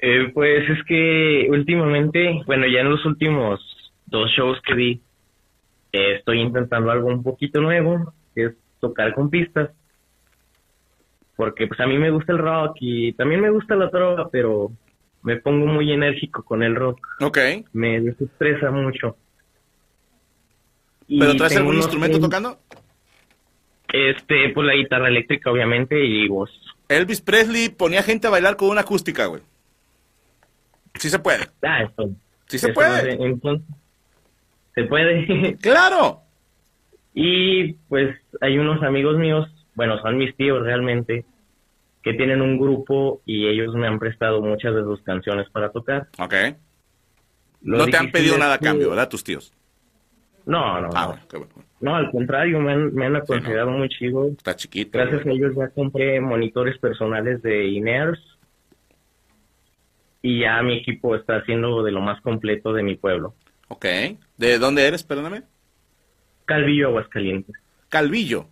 Eh, 0.00 0.30
pues 0.32 0.70
es 0.70 0.82
que 0.86 1.46
últimamente, 1.50 2.40
bueno, 2.46 2.66
ya 2.66 2.80
en 2.80 2.90
los 2.90 3.04
últimos 3.04 3.60
dos 4.06 4.30
shows 4.30 4.58
que 4.66 4.74
di, 4.74 5.02
eh, 5.92 6.14
estoy 6.16 6.40
intentando 6.40 6.90
algo 6.90 7.08
un 7.08 7.22
poquito 7.22 7.60
nuevo, 7.60 8.14
que 8.34 8.46
es 8.46 8.52
tocar 8.80 9.12
con 9.12 9.28
pistas. 9.28 9.70
Porque 11.38 11.68
pues 11.68 11.78
a 11.78 11.86
mí 11.86 11.96
me 11.98 12.10
gusta 12.10 12.32
el 12.32 12.38
rock 12.38 12.78
y 12.80 13.12
también 13.12 13.40
me 13.40 13.50
gusta 13.50 13.76
la 13.76 13.88
trova, 13.90 14.28
pero 14.28 14.72
me 15.22 15.36
pongo 15.36 15.66
muy 15.66 15.92
enérgico 15.92 16.42
con 16.42 16.64
el 16.64 16.74
rock. 16.74 16.98
Ok. 17.20 17.38
Me 17.72 18.00
desestresa 18.00 18.72
mucho. 18.72 19.16
¿Pero 21.08 21.36
traes 21.36 21.56
algún 21.56 21.76
instrumento 21.76 22.18
tocando? 22.18 22.58
Este, 23.92 24.48
pues 24.52 24.66
la 24.66 24.74
guitarra 24.74 25.06
eléctrica, 25.06 25.52
obviamente, 25.52 26.04
y 26.04 26.26
voz. 26.26 26.50
Elvis 26.88 27.20
Presley 27.20 27.68
ponía 27.68 28.02
gente 28.02 28.26
a 28.26 28.30
bailar 28.30 28.56
con 28.56 28.70
una 28.70 28.80
acústica, 28.80 29.26
güey. 29.26 29.42
Sí 30.94 31.08
se 31.08 31.20
puede. 31.20 31.44
Ah, 31.62 31.84
eso. 31.84 32.10
Sí 32.48 32.58
se 32.58 32.66
eso 32.66 32.74
puede. 32.74 33.16
no 33.16 33.22
sé, 33.22 33.28
entonces, 33.30 33.68
se 34.74 34.82
puede. 34.82 35.56
¡Claro! 35.62 36.22
y 37.20 37.72
pues 37.88 38.16
hay 38.40 38.58
unos 38.58 38.80
amigos 38.82 39.18
míos, 39.18 39.48
bueno, 39.78 39.96
son 40.02 40.18
mis 40.18 40.34
tíos 40.34 40.60
realmente, 40.64 41.24
que 42.02 42.12
tienen 42.14 42.42
un 42.42 42.58
grupo 42.58 43.22
y 43.24 43.46
ellos 43.46 43.72
me 43.76 43.86
han 43.86 44.00
prestado 44.00 44.42
muchas 44.42 44.74
de 44.74 44.82
sus 44.82 45.00
canciones 45.02 45.48
para 45.50 45.70
tocar. 45.70 46.08
Ok. 46.18 46.34
Lo 47.62 47.78
no 47.78 47.86
te 47.86 47.96
han 47.96 48.10
pedido 48.10 48.36
nada 48.36 48.54
a 48.54 48.58
cambio, 48.58 48.90
¿verdad? 48.90 49.08
Tus 49.08 49.22
tíos. 49.22 49.52
No, 50.46 50.80
no, 50.80 50.88
Ah, 50.94 51.02
no. 51.02 51.06
bueno, 51.10 51.22
qué 51.30 51.36
bueno. 51.36 51.52
No, 51.80 51.94
al 51.94 52.10
contrario, 52.10 52.58
me 52.58 52.72
han, 52.72 52.92
me 52.92 53.06
han 53.06 53.14
aconsejado 53.14 53.70
muy 53.70 53.88
chido. 53.88 54.26
Está 54.30 54.56
chiquito. 54.56 54.98
Gracias 54.98 55.24
a 55.24 55.30
ellos 55.30 55.54
ya 55.56 55.68
compré 55.68 56.20
monitores 56.20 56.76
personales 56.78 57.40
de 57.42 57.68
Inears 57.68 58.18
y 60.22 60.40
ya 60.40 60.60
mi 60.62 60.78
equipo 60.78 61.14
está 61.14 61.36
haciendo 61.36 61.84
de 61.84 61.92
lo 61.92 62.00
más 62.00 62.20
completo 62.22 62.72
de 62.72 62.82
mi 62.82 62.96
pueblo. 62.96 63.34
Ok. 63.68 63.84
¿De 64.38 64.58
dónde 64.58 64.88
eres, 64.88 65.04
perdóname? 65.04 65.44
Calvillo, 66.46 66.88
Aguascalientes. 66.88 67.54
Calvillo. 67.88 68.48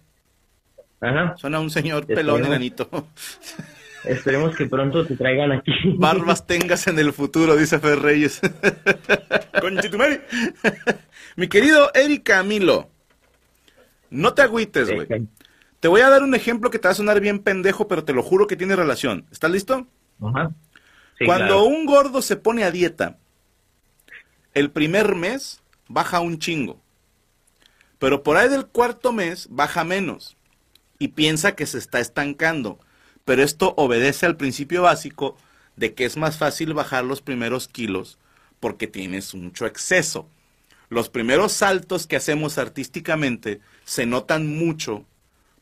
Ajá. 1.01 1.35
Suena 1.37 1.61
un 1.61 1.71
señor 1.71 2.03
Esperemos. 2.03 2.35
pelón 2.37 2.47
enanito. 2.47 2.89
Esperemos 4.05 4.55
que 4.57 4.67
pronto 4.67 5.05
te 5.05 5.17
traigan 5.17 5.53
aquí. 5.53 5.73
Barbas 5.97 6.47
tengas 6.47 6.87
en 6.87 6.99
el 6.99 7.13
futuro, 7.13 7.57
dice 7.57 7.79
Fer 7.81 7.99
Reyes. 7.99 8.41
Conchetumare. 9.61 10.23
Mi 11.37 11.49
querido 11.49 11.91
Eric 11.93 12.23
Camilo, 12.23 12.89
no 14.11 14.33
te 14.35 14.43
agüites, 14.43 14.93
güey. 14.95 15.09
Te 15.81 15.89
voy 15.89 16.01
a 16.01 16.09
dar 16.09 16.23
un 16.23 16.35
ejemplo 16.35 16.71
que 16.71 16.79
te 16.79 16.89
va 16.89 16.93
a 16.93 16.97
sonar 16.97 17.21
bien 17.21 17.41
pendejo, 17.41 17.89
pero 17.89 18.05
te 18.05 18.13
lo 18.13 18.23
juro 18.23 18.47
que 18.47 18.57
tiene 18.57 18.77
relación. 18.77 19.27
¿Estás 19.33 19.51
listo? 19.51 19.87
Ajá. 20.23 20.51
Sí, 21.19 21.25
Cuando 21.27 21.47
claro. 21.47 21.65
un 21.65 21.85
gordo 21.87 22.23
se 22.23 22.37
pone 22.37 22.65
a 22.65 22.71
dieta, 22.71 23.19
el 24.55 24.71
primer 24.71 25.15
mes 25.15 25.63
baja 25.89 26.21
un 26.21 26.39
chingo. 26.39 26.81
Pero 27.99 28.23
por 28.23 28.37
ahí 28.37 28.49
del 28.49 28.67
cuarto 28.67 29.13
mes 29.13 29.49
baja 29.51 29.83
menos. 29.85 30.36
Y 30.99 31.09
piensa 31.09 31.55
que 31.55 31.67
se 31.67 31.79
está 31.79 32.01
estancando. 32.01 32.79
Pero 33.25 33.43
esto 33.43 33.75
obedece 33.77 34.27
al 34.27 34.37
principio 34.37 34.83
básico 34.83 35.37
de 35.77 35.95
que 35.95 36.05
es 36.05 36.17
más 36.17 36.39
fácil 36.39 36.73
bajar 36.75 37.05
los 37.05 37.21
primeros 37.21 37.69
kilos 37.69 38.19
porque 38.61 38.87
tienes 38.87 39.35
mucho 39.35 39.67
exceso. 39.67 40.29
Los 40.89 41.09
primeros 41.11 41.53
saltos 41.53 42.07
que 42.07 42.17
hacemos 42.17 42.59
artísticamente 42.59 43.61
se 43.85 44.07
notan 44.07 44.47
mucho 44.47 45.05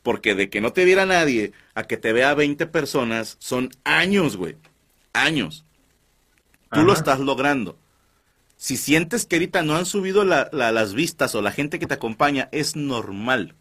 porque 0.03 0.35
de 0.35 0.51
que 0.51 0.61
no 0.61 0.73
te 0.73 0.85
viera 0.85 1.07
nadie 1.07 1.53
a 1.75 1.85
que 1.85 1.97
te 1.97 2.13
vea 2.13 2.35
20 2.35 2.67
personas 2.67 3.37
son 3.41 3.71
años, 3.85 4.37
güey. 4.37 4.57
Años. 5.15 5.65
Tú 6.71 6.81
lo 6.83 6.93
estás 6.93 7.21
logrando. 7.21 7.79
Si 8.57 8.77
sientes 8.77 9.27
que 9.27 9.37
ahorita 9.37 9.63
no 9.63 9.77
han 9.77 9.87
subido 9.87 10.25
la- 10.25 10.49
la- 10.53 10.73
las 10.73 10.93
vistas 10.95 11.35
o 11.35 11.43
la 11.43 11.53
gente 11.53 11.79
que 11.79 11.87
te 11.87 11.95
acompaña, 11.95 12.49
es 12.53 12.77
normal. 12.77 13.55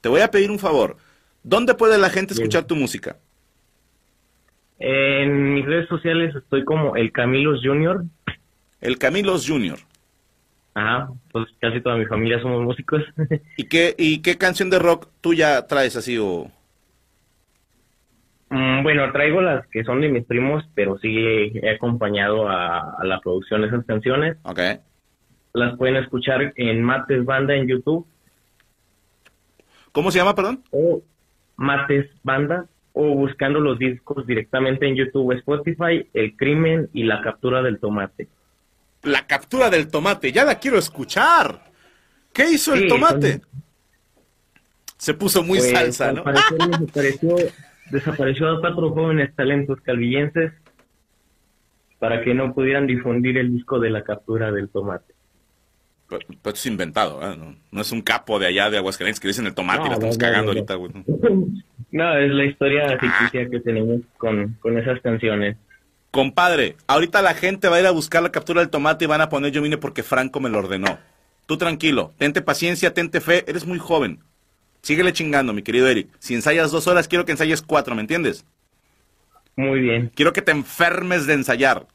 Te 0.00 0.08
voy 0.08 0.20
a 0.20 0.30
pedir 0.30 0.50
un 0.50 0.58
favor. 0.58 0.96
¿Dónde 1.42 1.74
puede 1.74 1.98
la 1.98 2.10
gente 2.10 2.34
escuchar 2.34 2.64
tu 2.64 2.76
música? 2.76 3.16
En 4.78 5.54
mis 5.54 5.66
redes 5.66 5.88
sociales 5.88 6.34
estoy 6.36 6.64
como 6.64 6.96
el 6.96 7.10
Camilos 7.12 7.60
Junior. 7.64 8.04
El 8.80 8.98
Camilos 8.98 9.48
Junior. 9.48 9.78
Ajá, 10.74 11.10
pues 11.32 11.46
casi 11.60 11.80
toda 11.80 11.96
mi 11.96 12.06
familia 12.06 12.40
somos 12.40 12.62
músicos. 12.62 13.02
¿Y 13.56 13.64
qué, 13.64 13.94
¿Y 13.98 14.22
qué 14.22 14.38
canción 14.38 14.70
de 14.70 14.78
rock 14.78 15.08
tú 15.20 15.34
ya 15.34 15.66
traes 15.66 15.96
así 15.96 16.16
o...? 16.18 16.50
Mm, 18.50 18.82
bueno, 18.82 19.10
traigo 19.12 19.42
las 19.42 19.66
que 19.68 19.84
son 19.84 20.00
de 20.00 20.08
mis 20.08 20.24
primos, 20.24 20.64
pero 20.74 20.98
sí 20.98 21.12
he 21.18 21.70
acompañado 21.74 22.48
a, 22.48 22.94
a 22.98 23.04
la 23.04 23.20
producción 23.20 23.62
de 23.62 23.68
esas 23.68 23.84
canciones. 23.84 24.36
Ok. 24.44 24.60
Las 25.54 25.76
pueden 25.76 25.96
escuchar 25.96 26.52
en 26.56 26.82
Mates 26.82 27.24
Banda 27.24 27.54
en 27.54 27.66
YouTube 27.66 28.06
¿Cómo 29.92 30.10
se 30.10 30.18
llama, 30.18 30.34
perdón? 30.34 30.62
o 30.70 31.02
Mates 31.58 32.08
Banda 32.22 32.66
o 32.94 33.14
buscando 33.14 33.60
los 33.60 33.78
discos 33.78 34.26
directamente 34.26 34.88
en 34.88 34.96
YouTube 34.96 35.28
o 35.28 35.32
Spotify, 35.32 36.08
El 36.14 36.34
Crimen 36.36 36.88
y 36.94 37.02
La 37.02 37.20
Captura 37.20 37.62
del 37.62 37.78
Tomate. 37.78 38.28
La 39.02 39.26
captura 39.26 39.70
del 39.70 39.88
tomate. 39.88 40.32
Ya 40.32 40.44
la 40.44 40.58
quiero 40.58 40.78
escuchar. 40.78 41.62
¿Qué 42.32 42.50
hizo 42.50 42.74
el 42.74 42.88
tomate? 42.88 43.40
Se 44.96 45.14
puso 45.14 45.44
muy 45.44 45.58
Pues, 45.58 45.70
salsa, 45.70 46.08
al 46.08 46.16
¿no? 46.16 46.24
desapareció 47.90 48.48
a 48.48 48.60
cuatro 48.60 48.90
jóvenes 48.90 49.34
talentos 49.34 49.80
calvillenses 49.80 50.52
para 51.98 52.22
que 52.22 52.34
no 52.34 52.52
pudieran 52.52 52.86
difundir 52.86 53.38
el 53.38 53.52
disco 53.52 53.78
de 53.78 53.90
la 53.90 54.02
captura 54.02 54.50
del 54.50 54.68
tomate. 54.68 55.14
Pero, 56.08 56.22
pero 56.42 56.54
es 56.54 56.66
inventado, 56.66 57.20
¿eh? 57.22 57.36
no, 57.36 57.54
no 57.70 57.80
es 57.80 57.92
un 57.92 58.00
capo 58.00 58.38
de 58.38 58.46
allá 58.46 58.70
de 58.70 58.78
Aguascalientes 58.78 59.20
que 59.20 59.28
dicen 59.28 59.46
el 59.46 59.54
tomate 59.54 59.82
y 59.84 59.88
la 59.88 59.94
estamos 59.94 60.16
no, 60.16 60.20
cagando 60.20 60.52
no. 60.54 60.58
ahorita, 60.58 60.74
güey. 60.74 60.92
No, 61.90 62.18
es 62.18 62.30
la 62.30 62.44
historia 62.44 62.98
ficticia 62.98 63.48
que 63.48 63.60
tenemos 63.60 64.00
con, 64.16 64.56
con 64.60 64.78
esas 64.78 65.00
canciones. 65.00 65.56
Compadre, 66.10 66.76
ahorita 66.86 67.20
la 67.20 67.34
gente 67.34 67.68
va 67.68 67.76
a 67.76 67.80
ir 67.80 67.86
a 67.86 67.90
buscar 67.90 68.22
la 68.22 68.32
captura 68.32 68.60
del 68.60 68.70
tomate 68.70 69.04
y 69.04 69.08
van 69.08 69.20
a 69.20 69.28
poner 69.28 69.52
yo 69.52 69.60
vine 69.60 69.76
porque 69.76 70.02
Franco 70.02 70.40
me 70.40 70.48
lo 70.48 70.58
ordenó. 70.58 70.98
Tú 71.46 71.58
tranquilo, 71.58 72.12
tente 72.18 72.40
paciencia, 72.42 72.94
tente 72.94 73.20
fe, 73.20 73.44
eres 73.46 73.66
muy 73.66 73.78
joven. 73.78 74.20
Síguele 74.82 75.12
chingando, 75.12 75.52
mi 75.52 75.62
querido 75.62 75.88
Eric. 75.88 76.08
Si 76.18 76.34
ensayas 76.34 76.70
dos 76.70 76.86
horas, 76.86 77.08
quiero 77.08 77.24
que 77.24 77.32
ensayes 77.32 77.62
cuatro, 77.62 77.94
¿me 77.94 78.00
entiendes? 78.00 78.44
Muy 79.56 79.80
bien, 79.80 80.12
Quiero 80.14 80.32
que 80.32 80.40
te 80.40 80.52
enfermes 80.52 81.26
de 81.26 81.34
ensayar. 81.34 81.86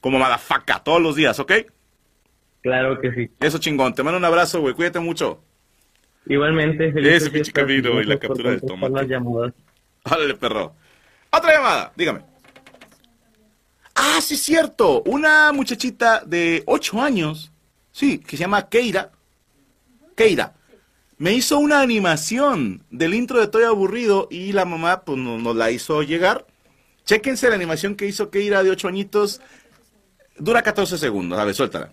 Como 0.00 0.18
madafaca, 0.18 0.82
todos 0.82 1.02
los 1.02 1.14
días, 1.14 1.38
¿ok? 1.38 1.52
Claro 2.62 3.00
que 3.00 3.12
sí. 3.12 3.30
Eso 3.40 3.58
chingón. 3.58 3.94
Te 3.94 4.02
mando 4.02 4.18
un 4.18 4.24
abrazo, 4.24 4.60
güey. 4.60 4.74
Cuídate 4.74 5.00
mucho. 5.00 5.42
Igualmente, 6.26 6.92
felices 6.92 7.22
Ese 7.22 7.30
pinche 7.30 7.52
camino 7.52 8.00
y 8.00 8.04
la 8.04 8.18
captura 8.18 8.50
del 8.50 8.60
tomate. 8.60 9.52
Órale, 10.04 10.34
perro. 10.34 10.74
Otra 11.30 11.52
llamada, 11.54 11.92
dígame. 11.96 12.20
Ah, 13.94 14.18
sí, 14.20 14.36
cierto. 14.36 15.02
Una 15.06 15.52
muchachita 15.52 16.22
de 16.24 16.62
8 16.66 17.00
años, 17.02 17.52
sí, 17.92 18.18
que 18.18 18.36
se 18.36 18.42
llama 18.42 18.68
Keira. 18.68 19.10
Keira. 20.16 20.54
Me 21.18 21.32
hizo 21.34 21.58
una 21.58 21.80
animación 21.82 22.82
del 22.90 23.12
intro 23.14 23.38
de 23.38 23.44
Estoy 23.44 23.64
aburrido 23.64 24.26
y 24.30 24.52
la 24.52 24.64
mamá 24.64 25.02
pues 25.04 25.18
no- 25.18 25.38
nos 25.38 25.54
la 25.54 25.70
hizo 25.70 26.02
llegar. 26.02 26.46
Chéquense 27.04 27.48
la 27.50 27.56
animación 27.56 27.94
que 27.94 28.06
hizo 28.06 28.30
Keira 28.30 28.62
de 28.62 28.70
8 28.70 28.88
añitos. 28.88 29.40
Dura 30.38 30.62
14 30.62 30.96
segundos. 30.96 31.38
A 31.38 31.44
ver, 31.44 31.54
suéltala. 31.54 31.92